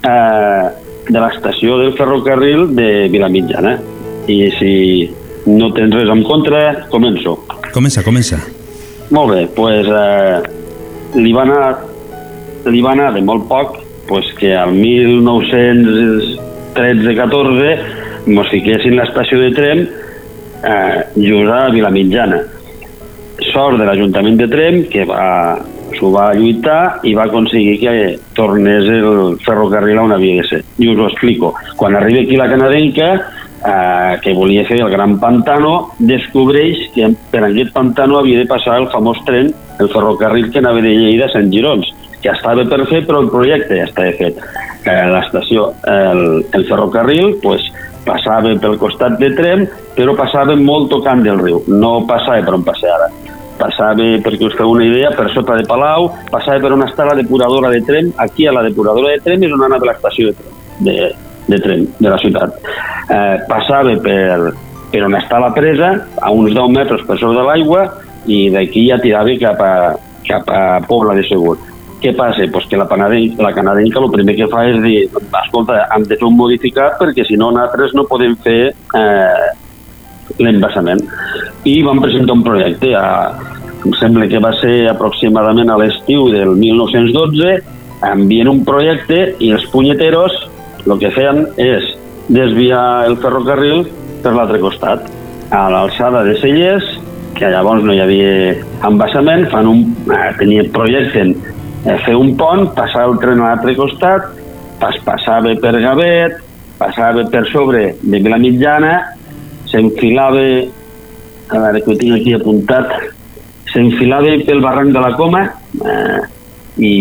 eh, 0.03 0.82
de 1.09 1.19
l'estació 1.19 1.77
del 1.81 1.93
ferrocarril 1.97 2.75
de 2.75 3.09
Vilamitjana. 3.11 3.77
I 4.31 4.37
si 4.57 4.73
no 5.45 5.73
tens 5.75 5.93
res 5.95 6.09
en 6.11 6.23
contra, 6.23 6.85
començo. 6.91 7.37
Comença, 7.73 8.03
comença. 8.05 8.37
Molt 9.13 9.31
bé, 9.33 9.41
doncs 9.43 9.55
pues, 9.57 9.87
eh, 9.87 10.41
li, 11.19 11.33
va 11.35 11.41
anar, 11.43 11.77
li 12.71 12.81
va 12.81 12.91
anar 12.95 13.13
de 13.13 13.21
molt 13.25 13.47
poc 13.49 13.77
pues, 14.07 14.25
que 14.39 14.55
al 14.55 14.71
1913-14 14.77 17.77
mos 18.33 18.49
fiquessin 18.53 18.95
l'estació 18.97 19.37
de 19.41 19.51
tren 19.57 19.79
eh, 20.63 20.97
just 21.17 21.51
a 21.51 21.69
Vilamitjana. 21.73 22.39
Sort 23.51 23.77
de 23.81 23.85
l'Ajuntament 23.85 24.37
de 24.39 24.47
Trem 24.47 24.83
que 24.89 25.03
va, 25.09 25.57
s'ho 25.97 26.11
va 26.13 26.31
lluitar 26.37 26.99
i 27.03 27.13
va 27.17 27.27
aconseguir 27.29 27.77
que 27.81 27.93
tornés 28.37 28.89
el 28.89 29.37
ferrocarril 29.45 30.01
on 30.03 30.13
havia 30.15 30.41
de 30.41 30.47
ser. 30.49 30.61
I 30.79 30.89
us 30.93 30.99
ho 30.99 31.07
explico. 31.09 31.53
Quan 31.77 31.95
arriba 31.95 32.21
aquí 32.21 32.37
la 32.37 32.49
canadenca, 32.49 33.09
eh, 33.65 34.19
que 34.21 34.33
volia 34.33 34.65
fer 34.65 34.81
el 34.81 34.91
Gran 34.91 35.19
Pantano, 35.19 35.91
descobreix 35.99 36.89
que 36.95 37.09
per 37.31 37.43
aquest 37.47 37.73
pantano 37.73 38.19
havia 38.19 38.39
de 38.39 38.49
passar 38.49 38.79
el 38.81 38.89
famós 38.91 39.21
tren, 39.27 39.53
el 39.79 39.89
ferrocarril 39.89 40.51
que 40.51 40.59
anava 40.59 40.81
de 40.81 40.93
Lleida 40.93 41.29
a 41.29 41.33
Sant 41.33 41.51
Girons, 41.51 41.89
que 42.21 42.31
estava 42.31 42.65
per 42.69 42.85
fer, 42.87 43.03
però 43.07 43.23
el 43.23 43.31
projecte 43.31 43.79
ja 43.79 43.87
estava 43.89 44.11
fet. 44.19 44.39
Eh, 44.83 44.99
L'estació, 45.11 45.71
el, 45.87 46.45
el 46.51 46.67
ferrocarril, 46.69 47.37
pues, 47.43 47.65
passava 48.03 48.51
pel 48.59 48.77
costat 48.79 49.15
de 49.19 49.31
Trem, 49.35 49.65
però 49.95 50.15
passava 50.17 50.55
molt 50.59 50.89
tocant 50.91 51.23
del 51.23 51.39
riu, 51.39 51.61
no 51.67 52.01
passava 52.09 52.43
per 52.43 52.57
on 52.57 52.65
passa 52.67 52.91
ara. 52.97 53.11
Passava, 53.59 54.09
perquè 54.25 54.47
us 54.47 54.57
feu 54.57 54.71
una 54.73 54.87
idea, 54.87 55.11
per 55.13 55.29
sota 55.33 55.55
de 55.59 55.67
Palau, 55.69 56.09
passava 56.33 56.59
per 56.63 56.73
on 56.73 56.87
està 56.87 57.05
la 57.05 57.17
depuradora 57.19 57.69
de 57.73 57.83
Trem, 57.85 58.09
aquí 58.17 58.47
a 58.49 58.55
la 58.55 58.65
depuradora 58.65 59.13
de 59.13 59.21
Trem 59.25 59.45
és 59.45 59.53
on 59.53 59.67
anava 59.67 59.91
l'estació 59.91 60.33
de 60.33 60.53
de, 60.79 61.15
de 61.47 61.59
Trem, 61.59 61.87
de 61.99 62.09
la 62.09 62.17
ciutat. 62.17 62.55
Eh, 63.09 63.37
passava 63.49 63.95
per, 64.03 64.53
per 64.91 65.03
on 65.05 65.17
està 65.19 65.41
la 65.41 65.51
presa, 65.55 65.93
a 66.21 66.31
uns 66.31 66.53
10 66.53 66.73
metres 66.73 67.05
per 67.07 67.19
sobre 67.19 67.39
de 67.39 67.45
l'aigua, 67.47 67.85
i 68.25 68.47
d'aquí 68.53 68.87
ja 68.89 68.99
tirava 69.03 69.35
cap 69.41 69.61
a, 69.61 69.73
cap 70.27 70.49
a 70.49 70.63
Pobla 70.87 71.15
de 71.17 71.25
Segur. 71.27 71.57
Què 72.03 72.11
passa? 72.17 72.45
Pues 72.51 72.65
que 72.67 72.79
la, 72.79 72.87
panadenca, 72.87 73.43
la 73.45 73.53
canadenca 73.55 74.01
el 74.01 74.11
primer 74.11 74.35
que 74.35 74.49
fa 74.51 74.65
és 74.67 74.79
dir, 74.83 74.97
escolta, 75.43 75.85
hem 75.95 76.07
de 76.07 76.17
fer 76.19 76.27
un 76.27 76.35
modificat 76.35 76.97
perquè 76.99 77.23
si 77.27 77.39
no 77.39 77.51
nosaltres 77.51 77.95
no 77.95 78.07
podem 78.09 78.35
fer 78.43 78.73
eh, 78.73 79.45
l'embassament. 80.39 81.03
I 81.63 81.75
vam 81.85 82.01
presentar 82.03 82.35
un 82.35 82.43
projecte, 82.43 82.91
a, 82.95 83.33
em 83.83 83.93
sembla 83.99 84.27
que 84.31 84.41
va 84.43 84.51
ser 84.59 84.89
aproximadament 84.91 85.71
a 85.71 85.77
l'estiu 85.79 86.27
del 86.33 86.55
1912, 86.59 87.55
envien 88.13 88.51
un 88.51 88.63
projecte 88.67 89.19
i 89.39 89.53
els 89.55 89.65
punyeteros 89.71 90.35
el 90.83 90.97
que 90.99 91.11
feien 91.15 91.45
és 91.61 91.93
desviar 92.27 93.05
el 93.07 93.15
ferrocarril 93.23 93.85
per 94.23 94.33
l'altre 94.35 94.59
costat. 94.59 95.07
A 95.53 95.69
l'alçada 95.71 96.23
de 96.27 96.35
Cellers 96.41 96.87
que 97.37 97.49
llavors 97.49 97.83
no 97.83 97.93
hi 97.95 98.01
havia 98.03 98.33
embassament, 98.87 99.47
fan 99.51 99.67
un, 99.67 99.83
eh, 100.13 100.29
tenien, 100.39 100.69
projecten 100.75 101.33
eh, 101.85 101.97
fer 102.05 102.15
un 102.15 102.35
pont, 102.37 102.67
passar 102.77 103.07
el 103.09 103.17
tren 103.21 103.41
a 103.41 103.51
l'altre 103.51 103.75
costat, 103.75 104.29
pas, 104.79 104.99
passava 105.05 105.53
per 105.61 105.73
Gavet, 105.81 106.39
passava 106.79 107.25
per 107.31 107.43
sobre 107.49 107.83
de 108.01 108.21
Vilamitjana, 108.23 108.93
s'enfilava, 109.71 110.45
a 111.49 111.59
veure 111.59 111.81
que 111.83 111.91
ho 111.91 111.97
tinc 111.99 112.15
aquí 112.17 112.33
apuntat, 112.35 112.91
s'enfilava 113.73 114.33
pel 114.47 114.61
barranc 114.63 114.93
de 114.93 115.01
la 115.01 115.13
Coma 115.17 115.43
eh, 115.45 116.19
i, 116.77 116.93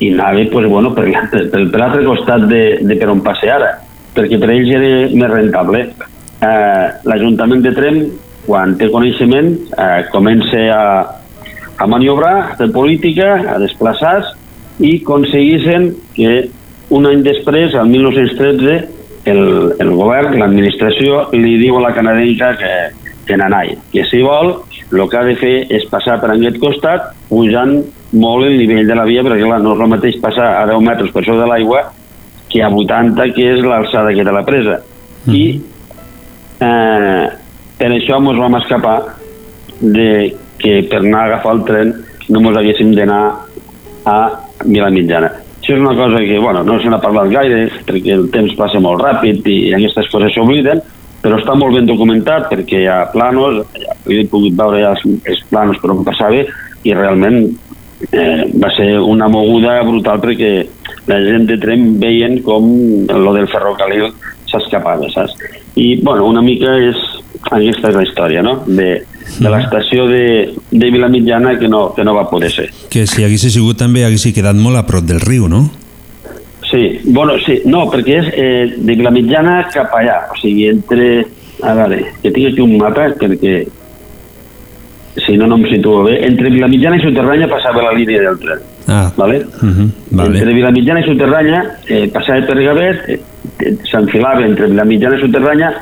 i 0.00 0.12
anava 0.12 0.44
pues, 0.52 0.66
bueno, 0.70 0.92
per, 0.94 1.06
per, 1.30 1.44
per 1.52 1.80
l'altre 1.80 2.04
costat 2.06 2.48
de, 2.50 2.62
de 2.82 2.98
per 2.98 3.10
on 3.12 3.22
passe 3.24 3.50
ara, 3.50 3.74
perquè 4.16 4.40
per 4.40 4.50
ells 4.54 4.72
era 4.74 4.90
més 5.14 5.32
rentable. 5.32 5.84
Eh, 6.38 6.86
L'Ajuntament 7.08 7.62
de 7.64 7.74
Trem, 7.76 8.02
quan 8.46 8.76
té 8.80 8.90
coneixement, 8.92 9.54
eh, 9.78 10.02
comença 10.12 10.66
a, 10.74 10.84
a 11.78 11.88
maniobrar, 11.90 12.36
a 12.42 12.60
fer 12.60 12.70
política, 12.74 13.34
a 13.54 13.58
desplaçar-se 13.62 14.36
i 14.78 15.00
aconseguissin 15.00 15.90
que 16.14 16.32
un 16.94 17.06
any 17.06 17.22
després, 17.26 17.74
el 17.74 17.90
1913, 17.90 18.78
el, 19.28 19.42
el 19.82 19.90
govern, 19.92 20.38
l'administració, 20.40 21.26
li 21.34 21.58
diu 21.60 21.76
a 21.78 21.88
la 21.88 21.92
canadenca 21.96 22.54
que, 22.60 22.72
que 23.28 23.36
nanai, 23.36 23.76
que 23.92 24.04
si 24.08 24.22
vol, 24.24 24.54
el 24.88 25.04
que 25.08 25.18
ha 25.20 25.24
de 25.26 25.36
fer 25.36 25.54
és 25.76 25.84
passar 25.92 26.16
per 26.22 26.32
aquest 26.32 26.58
costat, 26.62 27.12
pujant 27.28 27.76
molt 28.16 28.48
el 28.48 28.56
nivell 28.56 28.88
de 28.88 28.96
la 28.96 29.04
via, 29.08 29.24
perquè 29.26 29.44
clar, 29.44 29.60
no 29.62 29.74
és 29.76 29.84
el 29.84 29.92
mateix 29.92 30.20
passar 30.22 30.48
a 30.62 30.66
10 30.70 30.84
metres 30.86 31.12
per 31.12 31.24
sobre 31.26 31.42
de 31.44 31.48
l'aigua 31.50 31.84
que 32.48 32.62
a 32.64 32.70
80, 32.72 33.26
que 33.36 33.50
és 33.52 33.64
l'alçada 33.64 34.14
que 34.16 34.24
té 34.24 34.32
la 34.32 34.44
presa. 34.46 34.78
Mm. 35.26 35.34
I 35.36 35.44
eh, 36.64 37.26
per 37.78 37.90
això 37.92 38.20
ens 38.22 38.40
vam 38.40 38.56
escapar 38.62 38.96
de 39.80 40.10
que 40.58 40.80
per 40.90 41.02
anar 41.04 41.20
a 41.20 41.26
agafar 41.32 41.52
el 41.58 41.66
tren 41.68 41.92
no 42.28 42.40
ens 42.40 42.58
haguéssim 42.60 42.94
d'anar 42.96 43.20
a 44.08 44.18
Vilamitjana. 44.64 45.30
Això 45.60 45.76
és 45.76 45.82
una 45.82 45.94
cosa 45.94 46.22
que, 46.24 46.38
bueno, 46.40 46.62
no 46.64 46.78
se 46.80 46.88
n'ha 46.88 47.00
parlat 47.02 47.28
gaire, 47.30 47.66
perquè 47.86 48.14
el 48.16 48.30
temps 48.32 48.54
passa 48.56 48.80
molt 48.80 49.02
ràpid 49.04 49.46
i 49.52 49.58
aquestes 49.76 50.08
coses 50.08 50.32
s'obliden, 50.32 50.80
però 51.28 51.36
està 51.42 51.52
molt 51.60 51.76
ben 51.76 51.84
documentat 51.84 52.48
perquè 52.48 52.78
hi 52.80 52.88
ha 52.88 53.02
planos, 53.12 53.60
ja, 53.76 53.92
he 54.08 54.22
pogut 54.32 54.54
veure 54.56 54.80
ja 54.80 54.94
els, 54.94 55.04
els 55.28 55.42
planos 55.50 55.76
per 55.82 55.92
on 55.92 56.00
passava 56.06 56.40
i 56.40 56.94
realment 56.96 57.42
eh, 58.08 58.46
va 58.56 58.70
ser 58.72 58.94
una 59.04 59.28
moguda 59.28 59.82
brutal 59.84 60.22
perquè 60.22 60.52
la 61.10 61.18
gent 61.26 61.44
de 61.50 61.58
tren 61.60 61.98
veien 62.00 62.38
com 62.46 62.64
lo 63.12 63.34
del 63.36 63.48
ferrocarril 63.52 64.08
s'escapava, 64.48 65.10
saps? 65.12 65.36
I, 65.76 66.00
bueno, 66.00 66.24
una 66.32 66.44
mica 66.44 66.78
és... 66.80 67.06
Aquesta 67.38 67.92
és 67.92 67.94
la 67.94 68.02
història, 68.02 68.40
no?, 68.42 68.56
de, 68.66 68.88
de 69.38 69.50
l'estació 69.52 70.08
de, 70.10 70.22
de 70.72 70.88
Vilamitjana 70.90 71.52
que 71.60 71.68
no, 71.70 71.92
que 71.94 72.02
no 72.04 72.16
va 72.16 72.24
poder 72.28 72.50
ser. 72.50 72.66
Que 72.90 73.04
si 73.06 73.22
hagués 73.24 73.44
sigut 73.52 73.78
també 73.78 74.02
hagués 74.04 74.26
quedat 74.34 74.58
molt 74.58 74.80
a 74.80 74.82
prop 74.88 75.06
del 75.06 75.22
riu, 75.22 75.46
no? 75.48 75.68
Sí, 76.70 77.00
bueno, 77.04 77.32
sí, 77.46 77.62
no, 77.64 77.86
perquè 77.90 78.18
és 78.18 78.26
eh, 78.34 78.74
de 78.76 78.94
Vilamitjana 78.94 79.68
cap 79.72 79.92
allà, 79.94 80.18
o 80.32 80.36
sigui, 80.40 80.68
entre... 80.68 81.24
A 81.62 81.72
veure, 81.74 81.96
que 82.22 82.30
tinc 82.30 82.52
aquí 82.52 82.60
un 82.62 82.76
mapa 82.78 83.08
perquè 83.18 83.66
si 85.26 85.36
no, 85.36 85.46
no 85.50 85.56
em 85.56 85.64
situo 85.66 86.04
bé. 86.04 86.18
Entre 86.26 86.50
Vilamitjana 86.50 86.96
i 86.96 87.02
Soterranya 87.02 87.48
passava 87.50 87.82
la 87.82 87.92
línia 87.96 88.20
del 88.22 88.36
tren. 88.38 88.60
Ah. 88.86 89.10
Vale? 89.16 89.40
Uh 89.62 89.68
-huh. 89.68 89.88
vale. 90.12 90.38
Entre 90.38 90.54
Vilamitjana 90.54 91.00
i 91.00 91.06
Soterranya 91.08 91.64
eh, 91.88 92.06
passava 92.12 92.46
per 92.46 92.62
Gavet, 92.62 93.08
eh, 93.08 93.20
eh, 93.66 93.76
s'enfilava 93.90 94.44
entre 94.46 94.66
Vilamitjana 94.68 95.16
i 95.16 95.20
Soterranya, 95.20 95.72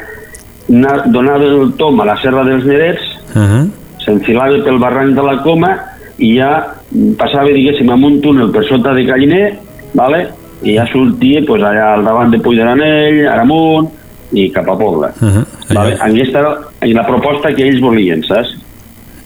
na- 0.68 1.03
donava 1.07 1.45
el 1.45 1.72
tom 1.76 2.01
a 2.01 2.05
la 2.05 2.16
serra 2.22 2.45
dels 2.45 2.64
Nerets, 2.64 3.03
Uh 3.34 3.43
-huh. 3.43 3.68
s'enfilava 4.05 4.57
pel 4.64 4.78
barranc 4.78 5.14
de 5.14 5.22
la 5.22 5.43
Coma 5.43 5.76
i 6.18 6.37
ja 6.39 6.72
passava, 7.18 7.49
diguéssim, 7.53 7.91
amb 7.91 8.05
un 8.05 8.20
túnel 8.22 8.51
per 8.51 8.64
sota 8.64 8.95
de 8.95 9.05
Galliner, 9.05 9.59
vale? 9.93 10.28
I 10.63 10.77
ja 10.77 10.87
sortia 10.93 11.43
pues, 11.47 11.63
allà 11.63 11.93
al 11.95 12.05
davant 12.07 12.33
de 12.33 12.41
Puig 12.41 12.59
de 12.59 12.65
l'Anell, 12.65 13.27
Aramunt 13.29 13.91
i 14.33 14.49
cap 14.55 14.69
a 14.69 14.77
Pobla. 14.77 15.13
Uh 15.21 15.29
-huh. 15.29 15.45
Vale? 15.75 15.97
Aquesta 16.01 16.39
era 16.39 16.57
la 16.93 17.07
proposta 17.07 17.53
que 17.55 17.67
ells 17.69 17.81
volien, 17.81 18.23
saps? 18.23 18.57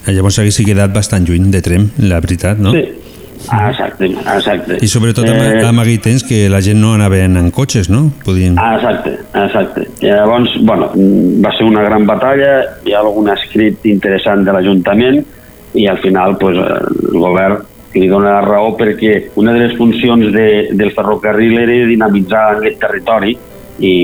Llavors 0.07 0.39
hagués 0.39 0.57
quedat 0.64 0.93
bastant 0.93 1.28
lluny 1.28 1.51
de 1.51 1.61
Trem, 1.61 1.91
la 1.99 2.20
veritat, 2.20 2.59
no? 2.59 2.72
Sí, 2.72 2.85
ah, 3.49 3.70
exacte, 3.70 4.07
exacte. 4.07 4.78
I 4.81 4.89
sobretot 4.89 5.28
amb, 5.28 5.41
Eh, 5.41 5.66
amb 5.66 5.81
aquell 5.81 6.01
temps 6.01 6.24
que 6.24 6.49
la 6.49 6.61
gent 6.61 6.81
no 6.81 6.95
anava 6.95 7.18
en, 7.18 7.51
cotxes, 7.51 7.91
no? 7.91 8.11
Podien... 8.24 8.59
Ah, 8.59 8.76
exacte, 8.76 9.18
exacte. 9.35 9.87
I 10.01 10.07
llavors, 10.07 10.51
bueno, 10.62 10.91
mm, 10.95 11.43
va 11.45 11.53
ser 11.57 11.64
una 11.64 11.83
gran 11.83 12.07
batalla, 12.07 12.64
hi 12.85 12.93
ha 12.93 13.01
algun 13.01 13.28
escrit 13.28 13.85
interessant 13.85 14.45
de 14.45 14.53
l'Ajuntament 14.53 15.24
i 15.74 15.87
al 15.87 15.99
final 15.99 16.37
pues, 16.39 16.57
eh, 16.57 17.12
el 17.12 17.18
govern 17.18 17.59
li 17.95 18.07
dona 18.09 18.36
la 18.36 18.43
raó 18.45 18.74
perquè 18.78 19.30
una 19.41 19.55
de 19.57 19.64
les 19.64 19.76
funcions 19.78 20.30
de, 20.34 20.49
del 20.78 20.93
ferrocarril 20.95 21.59
era 21.59 21.86
dinamitzar 21.88 22.45
aquest 22.57 22.78
territori 22.82 23.34
i 23.80 23.95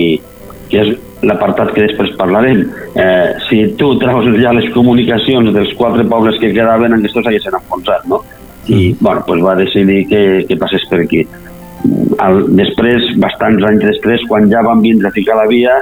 que 0.71 0.81
és 0.83 0.95
l'apartat 1.27 1.73
que 1.75 1.85
després 1.87 2.15
parlarem. 2.19 2.65
Eh, 2.99 3.35
si 3.49 3.63
tu 3.79 3.93
treus 4.01 4.27
ja 4.43 4.55
les 4.57 4.69
comunicacions 4.75 5.53
dels 5.55 5.73
quatre 5.79 6.05
pobles 6.11 6.39
que 6.43 6.53
quedaven, 6.55 6.97
aquests 6.97 7.23
s'haguessin 7.23 7.59
enfonsat, 7.61 8.07
no? 8.11 8.23
I, 8.67 8.97
bueno, 8.99 9.23
pues 9.27 9.43
va 9.45 9.55
decidir 9.55 10.07
que, 10.11 10.23
que 10.49 10.59
passés 10.59 10.87
per 10.91 11.05
aquí. 11.05 11.23
El, 12.27 12.41
després, 12.59 13.13
bastants 13.23 13.63
anys 13.69 13.85
després, 13.87 14.25
quan 14.27 14.51
ja 14.51 14.65
van 14.67 14.83
vindre 14.83 15.09
a 15.09 15.15
ficar 15.15 15.39
la 15.39 15.47
via, 15.47 15.77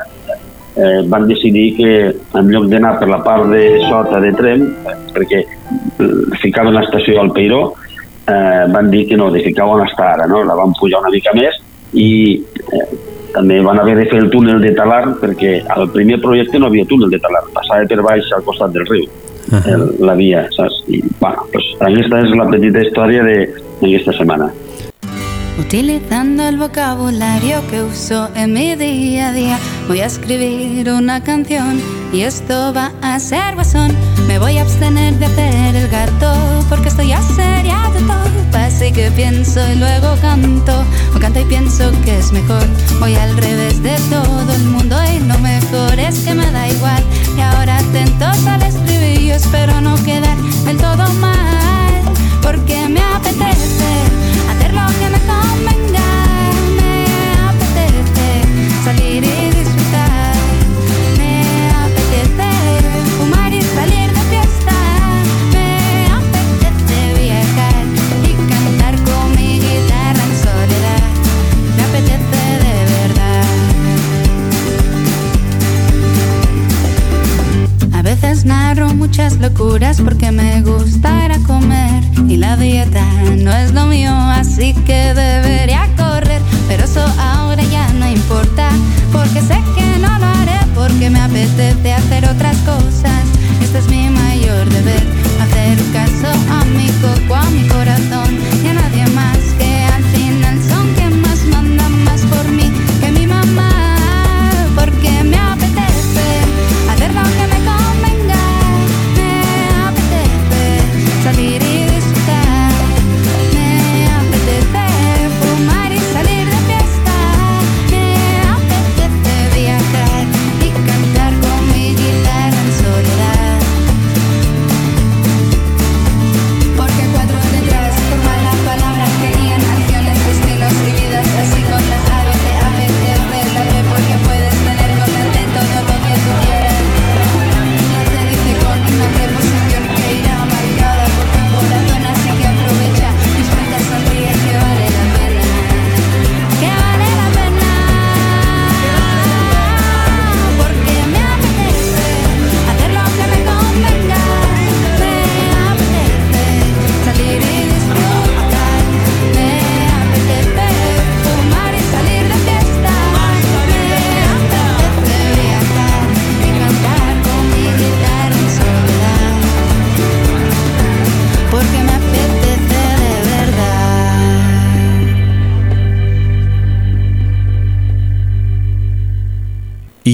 eh, 0.77 1.01
van 1.09 1.27
decidir 1.31 1.69
que 1.79 1.93
en 2.13 2.53
lloc 2.53 2.69
d'anar 2.69 2.99
per 3.01 3.09
la 3.09 3.23
part 3.25 3.49
de 3.53 3.65
sota 3.89 4.21
de 4.21 4.35
Trem, 4.37 4.67
eh, 4.85 4.97
perquè 5.17 5.45
ficaven 6.43 6.77
l'estació 6.77 7.23
al 7.23 7.33
Peiró, 7.33 7.63
eh, 8.29 8.64
van 8.72 8.91
dir 8.91 9.07
que 9.09 9.16
no, 9.16 9.31
de 9.31 9.43
ficar 9.45 9.66
on 9.68 9.83
està 9.87 10.12
ara, 10.14 10.27
no? 10.27 10.43
la 10.45 10.55
van 10.55 10.72
pujar 10.79 11.01
una 11.01 11.11
mica 11.12 11.33
més 11.37 11.59
i 11.93 12.09
eh, 12.72 12.87
també 13.35 13.61
van 13.61 13.79
haver 13.83 13.97
de 13.99 14.05
fer 14.11 14.20
el 14.22 14.31
túnel 14.31 14.61
de 14.62 14.70
Talar 14.79 15.16
perquè 15.20 15.57
al 15.75 15.89
primer 15.91 16.20
projecte 16.22 16.59
no 16.59 16.66
havia 16.70 16.87
túnel 16.87 17.11
de 17.11 17.18
Talar, 17.18 17.43
passava 17.55 17.87
per 17.91 18.01
baix 18.07 18.31
al 18.37 18.45
costat 18.47 18.72
del 18.72 18.87
riu, 18.87 19.07
el, 19.66 19.83
la 20.01 20.14
via, 20.14 20.45
saps? 20.57 20.83
I, 20.89 21.03
bueno, 21.20 21.43
pues, 21.53 21.64
aquesta 21.81 22.20
és 22.25 22.31
la 22.39 22.47
petita 22.51 22.81
història 22.87 23.25
de- 23.27 23.49
d'aquesta 23.81 24.12
setmana. 24.20 24.47
Utilizando 25.59 26.43
el 26.43 26.59
vocabulario 26.59 27.65
que 27.69 27.83
uso 27.83 28.29
en 28.35 28.53
mi 28.53 28.75
día 28.75 29.29
a 29.29 29.33
día, 29.33 29.59
voy 29.87 30.01
a 30.01 30.07
escribir 30.07 30.91
una 30.91 31.23
canción 31.23 31.81
y 32.13 32.23
esto 32.23 32.73
va 32.75 32.91
a 33.03 33.21
ser 33.21 33.55
guasón. 33.55 33.93
Me 34.27 34.41
voy 34.41 34.59
a 34.59 34.63
abstener 34.63 35.15
de 35.15 35.27
hacer 35.27 35.77
el 35.77 35.89
gato 35.89 36.35
porque 36.69 36.89
estoy 36.89 37.09
ya 37.09 37.23
seria 37.23 37.89
de. 37.95 38.05
Así 38.59 38.91
que 38.93 39.11
pienso 39.13 39.61
y 39.71 39.77
luego 39.77 40.17
canto, 40.21 40.85
o 41.15 41.21
canto 41.21 41.41
y 41.41 41.45
pienso 41.45 41.93
que 42.05 42.19
es 42.19 42.33
mejor. 42.33 42.67
Voy 42.99 43.15
al 43.15 43.37
revés 43.37 43.81
de 43.83 43.95
todo 44.11 44.53
el 44.53 44.65
mundo 44.65 44.97
y 45.15 45.21
lo 45.21 45.39
mejor 45.39 45.99
es 45.99 46.19
que 46.21 46.35
me 46.35 46.51
da 46.51 46.69
igual. 46.69 47.05
Y 47.37 47.41
ahora 47.41 47.79
atentos 47.79 48.47
al 48.47 48.63
estribillo, 48.63 49.35
espero 49.35 49.81
no 49.81 49.95
quedar 50.03 50.37
del 50.65 50.77
todo 50.79 51.09
mal, 51.15 52.03
porque 52.43 52.89
me 52.89 53.01
apetece 53.01 53.85
hacer 54.77 54.93
lo 54.93 54.99
que 54.99 55.11
me 55.11 55.18
convenga. 55.20 56.01
Me 56.01 56.14
Narro 78.45 78.93
muchas 78.95 79.39
locuras 79.39 80.01
porque 80.01 80.31
me 80.31 80.61
gusta 80.61 81.25
ir 81.25 81.33
a 81.33 81.39
comer 81.41 82.05
y 82.29 82.37
la 82.37 82.57
dieta 82.57 83.05
no 83.39 83.51
es 83.53 83.73
lo 83.73 83.87
mío, 83.87 84.11
así 84.13 84.75
que 84.87 85.15
debería 85.15 85.89
correr. 85.97 86.43
Pero 86.69 86.85
eso 86.85 87.05
ahora 87.19 87.63
ya 87.65 87.89
no 87.95 88.07
importa 88.07 88.69
porque 89.13 89.41
sé 89.41 89.59
que 89.75 89.99
no 89.99 90.19
lo 90.19 90.27
haré 90.27 90.59
porque 90.75 91.09
me 91.09 91.21
apetece 91.21 91.93
hacer 91.93 92.29
otras 92.29 92.57
cosas. 92.59 93.25
Este 93.63 93.79
es 93.79 93.89
mi 93.89 94.09
mayor 94.11 94.69
deber, 94.69 95.03
hacer 95.41 95.79
caso 95.93 96.29
a 96.51 96.65
mi 96.65 96.89
coco, 97.01 97.35
a 97.35 97.51
mi 97.51 97.67
corazón 97.69 98.24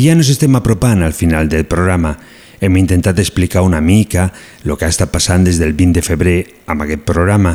I 0.00 0.06
ja 0.08 0.14
nos 0.16 0.30
estem 0.32 0.54
apropant 0.56 1.02
al 1.04 1.12
final 1.12 1.48
del 1.52 1.66
programa. 1.68 2.14
Hem 2.60 2.76
intentat 2.80 3.18
explicar 3.20 3.60
una 3.66 3.82
mica 3.84 4.30
el 4.64 4.72
que 4.78 4.86
ha 4.86 4.92
estat 4.92 5.10
passant 5.12 5.44
des 5.44 5.58
del 5.60 5.74
20 5.76 5.98
de 5.98 6.04
febrer 6.04 6.36
amb 6.72 6.86
aquest 6.86 7.02
programa, 7.04 7.52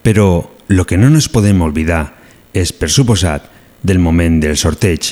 però 0.00 0.26
el 0.72 0.80
que 0.88 0.96
no 0.96 1.10
ens 1.12 1.28
podem 1.28 1.60
oblidar 1.60 2.14
és, 2.56 2.72
per 2.72 2.88
suposat, 2.88 3.44
del 3.82 4.00
moment 4.00 4.38
del 4.40 4.56
sorteig. 4.56 5.10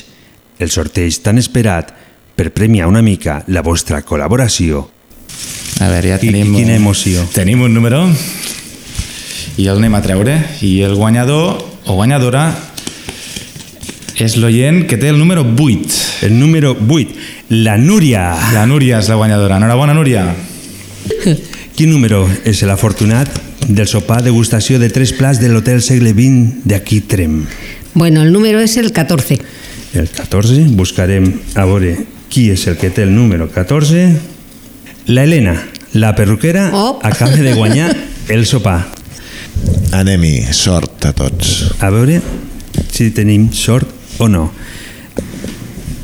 El 0.57 0.73
sorteig 0.73 1.19
tan 1.21 1.37
esperat 1.37 1.91
per 2.37 2.49
premiar 2.55 2.89
una 2.89 3.03
mica 3.05 3.43
la 3.53 3.61
vostra 3.61 4.01
col·laboració. 4.01 4.81
A 5.85 5.89
veure, 5.91 6.15
ja 6.15 6.17
I- 6.17 6.31
tenim... 6.31 6.55
quina 6.55 6.79
emoció. 6.79 7.27
Tenim 7.35 7.61
un 7.61 7.77
número 7.77 8.07
i 9.61 9.67
el 9.69 9.77
anem 9.77 9.99
a 9.99 10.01
treure. 10.01 10.39
I 10.65 10.79
el 10.87 10.97
guanyador 10.97 11.61
o 11.85 11.93
guanyadora 11.99 12.47
és 14.19 14.35
l'oient 14.37 14.83
que 14.87 14.97
té 14.97 15.09
el 15.09 15.19
número 15.19 15.43
8. 15.45 16.25
El 16.27 16.39
número 16.39 16.75
8, 16.75 17.07
la 17.49 17.77
Núria. 17.77 18.35
La 18.53 18.65
Núria 18.65 18.99
és 18.99 19.09
la 19.09 19.15
guanyadora. 19.15 19.57
Enhorabona, 19.57 19.93
Núria. 19.93 20.25
Quin 21.75 21.89
número 21.89 22.25
és 22.45 22.61
l'afortunat 22.67 23.29
del 23.71 23.87
sopar 23.87 24.21
degustació 24.25 24.77
de 24.81 24.89
tres 24.91 25.13
plats 25.17 25.39
de 25.41 25.49
l'Hotel 25.49 25.81
Segle 25.81 26.11
XX 26.13 26.65
d'aquí 26.67 26.99
Trem? 27.07 27.45
Bueno, 27.93 28.21
el 28.23 28.31
número 28.33 28.59
es 28.59 28.75
el 28.77 28.91
14. 28.91 29.39
El 29.93 30.09
14, 30.09 30.67
buscarem 30.77 31.31
a 31.55 31.65
veure 31.67 31.95
qui 32.31 32.49
és 32.53 32.67
el 32.67 32.77
que 32.79 32.91
té 32.91 33.03
el 33.03 33.15
número 33.15 33.49
14. 33.51 34.03
La 35.07 35.23
Helena, 35.23 35.55
la 35.93 36.13
perruquera, 36.15 36.69
Oh. 36.73 36.99
acaba 37.03 37.35
de 37.35 37.53
guanyar 37.53 37.95
el 38.29 38.45
sopar. 38.45 38.87
Anem-hi, 39.91 40.45
sort 40.55 41.03
a 41.05 41.11
tots. 41.13 41.71
A 41.83 41.89
veure 41.91 42.21
si 42.91 43.09
tenim 43.11 43.49
sort 43.51 43.89
o 44.21 44.29
no. 44.29 44.51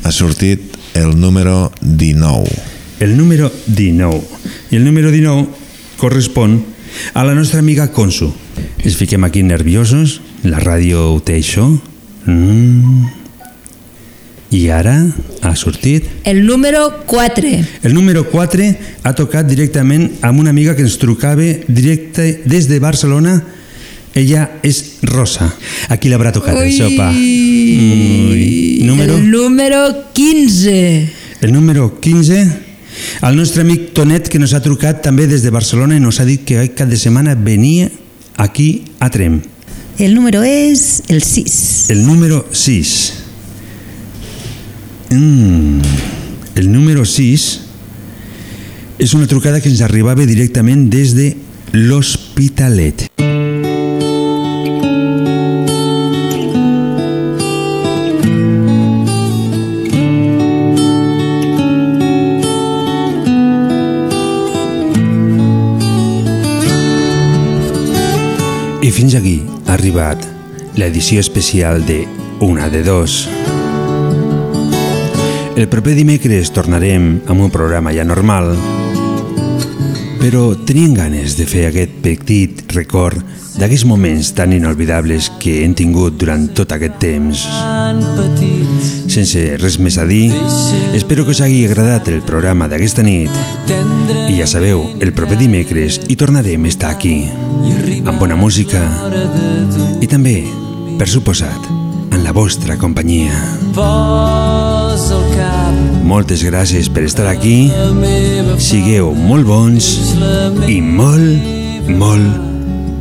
Ha 0.02 0.10
sortit 0.10 0.76
el 0.94 1.20
número 1.20 1.72
19. 1.80 2.48
El 3.00 3.16
número 3.16 3.52
19. 3.66 4.20
I 4.70 4.76
el 4.76 4.84
número 4.84 5.10
19 5.10 5.46
correspon 5.96 6.64
a 7.14 7.24
la 7.24 7.34
nostra 7.34 7.60
amiga 7.60 7.92
Consu. 7.92 8.32
Ens 8.82 8.96
fiquem 8.96 9.24
aquí 9.24 9.42
nerviosos, 9.42 10.20
la 10.42 10.58
ràdio 10.58 11.12
ho 11.12 11.20
té 11.22 11.38
això. 11.38 11.68
Mm. 12.26 13.06
I 14.48 14.62
ara 14.72 14.94
ha 15.44 15.54
sortit 15.60 16.06
El 16.24 16.46
número 16.46 17.04
4. 17.06 17.48
El 17.84 17.94
número 17.94 18.24
4 18.30 18.64
ha 19.04 19.12
tocat 19.14 19.46
directament 19.46 20.08
amb 20.24 20.40
una 20.40 20.50
amiga 20.50 20.74
que 20.74 20.82
ens 20.82 20.96
trucava 20.98 21.44
directe 21.68 22.40
des 22.48 22.66
de 22.68 22.80
Barcelona. 22.80 23.42
Ella 24.14 24.60
és 24.62 25.00
Rosa. 25.02 25.50
A 25.88 25.98
qui 26.00 26.10
l'haurà 26.10 26.32
tocat 26.32 26.56
el 26.58 26.72
sopa? 26.72 27.10
Ui. 27.12 28.80
Número? 28.84 29.16
El 29.16 29.30
número 29.30 29.82
15. 30.14 31.12
El 31.40 31.52
número 31.52 32.00
15, 32.00 32.38
el 33.22 33.36
nostre 33.36 33.62
amic 33.62 33.92
Tonet, 33.94 34.26
que 34.28 34.40
nos 34.42 34.54
ha 34.54 34.62
trucat 34.64 35.04
també 35.04 35.28
des 35.30 35.44
de 35.46 35.52
Barcelona 35.54 35.94
i 35.94 36.02
nos 36.02 36.18
ha 36.18 36.26
dit 36.26 36.42
que 36.42 36.64
cap 36.74 36.90
de 36.90 36.98
setmana 36.98 37.36
venia 37.36 37.92
aquí 38.36 38.84
a 38.98 39.10
Trem. 39.10 39.40
El 39.98 40.14
número 40.14 40.42
es 40.42 41.04
el 41.08 41.22
6. 41.22 41.90
El 41.90 42.06
número 42.06 42.46
6. 42.50 43.12
Mm, 45.10 45.80
el 46.56 46.72
número 46.72 47.04
6 47.04 47.60
és 48.98 49.14
una 49.14 49.26
trucada 49.30 49.60
que 49.62 49.70
ens 49.70 49.80
arribava 49.86 50.26
directament 50.26 50.88
des 50.90 51.14
de 51.14 51.32
l'Hospitalet. 51.72 53.06
I 68.88 68.90
fins 68.90 69.12
aquí 69.18 69.42
ha 69.66 69.74
arribat 69.74 70.22
l'edició 70.80 71.20
especial 71.20 71.82
de 71.84 72.06
Una 72.40 72.70
de 72.72 72.80
Dos. 72.86 73.28
El 75.60 75.66
proper 75.68 75.92
dimecres 75.92 76.48
tornarem 76.56 77.10
amb 77.28 77.44
un 77.44 77.52
programa 77.52 77.92
ja 77.92 78.06
normal, 78.08 78.54
però 80.22 80.54
tenien 80.64 80.96
ganes 80.96 81.36
de 81.36 81.44
fer 81.44 81.66
aquest 81.68 81.98
petit 82.00 82.64
record 82.72 83.20
d'aquells 83.58 83.84
moments 83.84 84.32
tan 84.32 84.56
inolvidables 84.56 85.34
que 85.36 85.58
hem 85.66 85.76
tingut 85.76 86.16
durant 86.16 86.48
tot 86.56 86.72
aquest 86.72 86.96
temps. 87.04 87.44
Sense 89.08 89.40
res 89.56 89.78
més 89.80 89.96
a 89.98 90.04
dir, 90.04 90.28
espero 90.94 91.24
que 91.24 91.32
us 91.32 91.40
hagi 91.40 91.62
agradat 91.66 92.10
el 92.12 92.20
programa 92.22 92.68
d'aquesta 92.68 93.02
nit 93.02 93.32
i 94.28 94.36
ja 94.36 94.46
sabeu, 94.46 94.82
el 95.00 95.14
proper 95.16 95.38
dimecres 95.40 95.96
hi 96.08 96.16
tornarem 96.20 96.66
a 96.66 96.68
estar 96.68 96.90
aquí, 96.92 97.16
amb 98.04 98.18
bona 98.20 98.36
música 98.36 98.82
i 100.04 100.08
també, 100.10 100.42
per 101.00 101.08
suposat, 101.08 101.70
en 102.12 102.22
la 102.24 102.34
vostra 102.36 102.76
companyia. 102.76 103.32
Moltes 106.08 106.44
gràcies 106.44 106.88
per 106.92 107.04
estar 107.08 107.26
aquí. 107.28 107.70
Sigueu 108.60 109.14
molt 109.16 109.48
bons 109.48 109.88
i 110.68 110.78
molt, 110.84 111.48
molt 111.88 112.46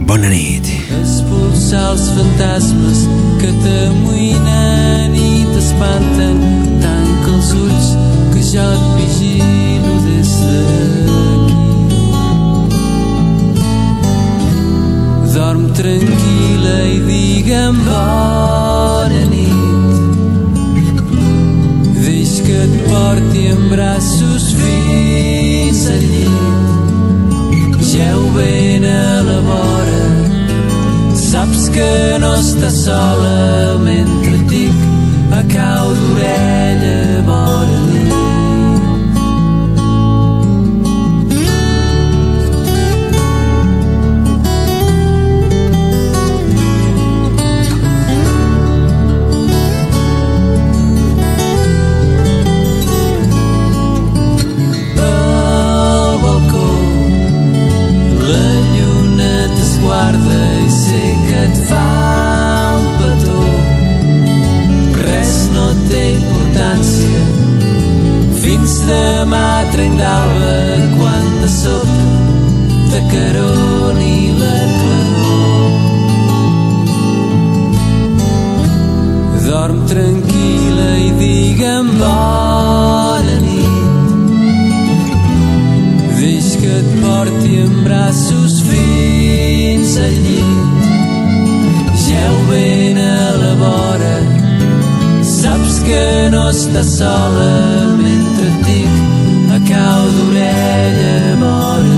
bona 0.07 0.31
nit. 0.31 0.71
expulsar 0.97 1.91
els 1.91 2.05
fantasmes 2.15 3.05
que 3.41 3.51
t'amoïnen 3.63 5.15
i 5.15 5.26
t'espanten. 5.77 6.37
Tanca 6.81 7.31
els 7.35 7.51
ulls 7.53 7.87
que 8.33 8.41
jo 8.41 8.65
et 8.77 8.85
vigilo 8.97 9.93
des 10.05 10.31
d'aquí. 10.41 11.55
Dorm 15.35 15.65
tranquil·la 15.77 16.77
i 16.93 16.99
digue'm 17.09 17.77
bona 17.85 19.23
nit. 19.33 19.95
Deix 22.01 22.33
que 22.45 22.57
et 22.65 22.75
porti 22.89 23.47
en 23.53 23.69
braços 23.73 24.53
fins 24.57 25.85
al 25.93 26.03
llit. 26.11 26.33
Geu 27.87 28.21
ben 28.35 28.83
a 28.83 29.23
la 29.23 29.37
vora 29.45 30.03
Saps 31.15 31.69
que 31.73 32.17
no 32.19 32.33
estàs 32.35 32.83
sola 32.83 33.77
mentre 33.81 34.37
dic 34.51 34.86
a 35.31 35.43
cau 35.43 35.93
d'orella 35.93 37.21
vora 37.25 37.46
fins 68.87 68.93
demà 68.93 69.65
trenc 69.71 69.97
d'alba 69.99 70.55
quan 70.97 71.25
de 71.41 71.49
sobte 71.49 72.05
t'acaroni 72.91 74.17
la 74.39 74.59
claror. 74.77 75.71
Dorm 79.47 79.79
tranquil·la 79.91 80.89
i 81.07 81.09
digue'm 81.19 81.87
bona 81.99 83.37
nit. 83.43 83.85
Deix 86.19 86.49
que 86.61 86.73
et 86.81 86.89
porti 87.03 87.53
en 87.65 87.75
braços 87.83 88.61
fins 88.69 89.97
al 90.05 90.17
llit. 90.25 90.89
Geu 92.07 92.35
ben 92.49 92.97
a 93.03 93.19
la 93.43 93.53
vora, 93.63 94.17
saps 95.23 95.79
que 95.87 96.03
no 96.31 96.49
estàs 96.55 96.97
sola 96.99 97.96
cau 99.69 100.03
d'orella 100.15 101.35
vora 101.41 101.96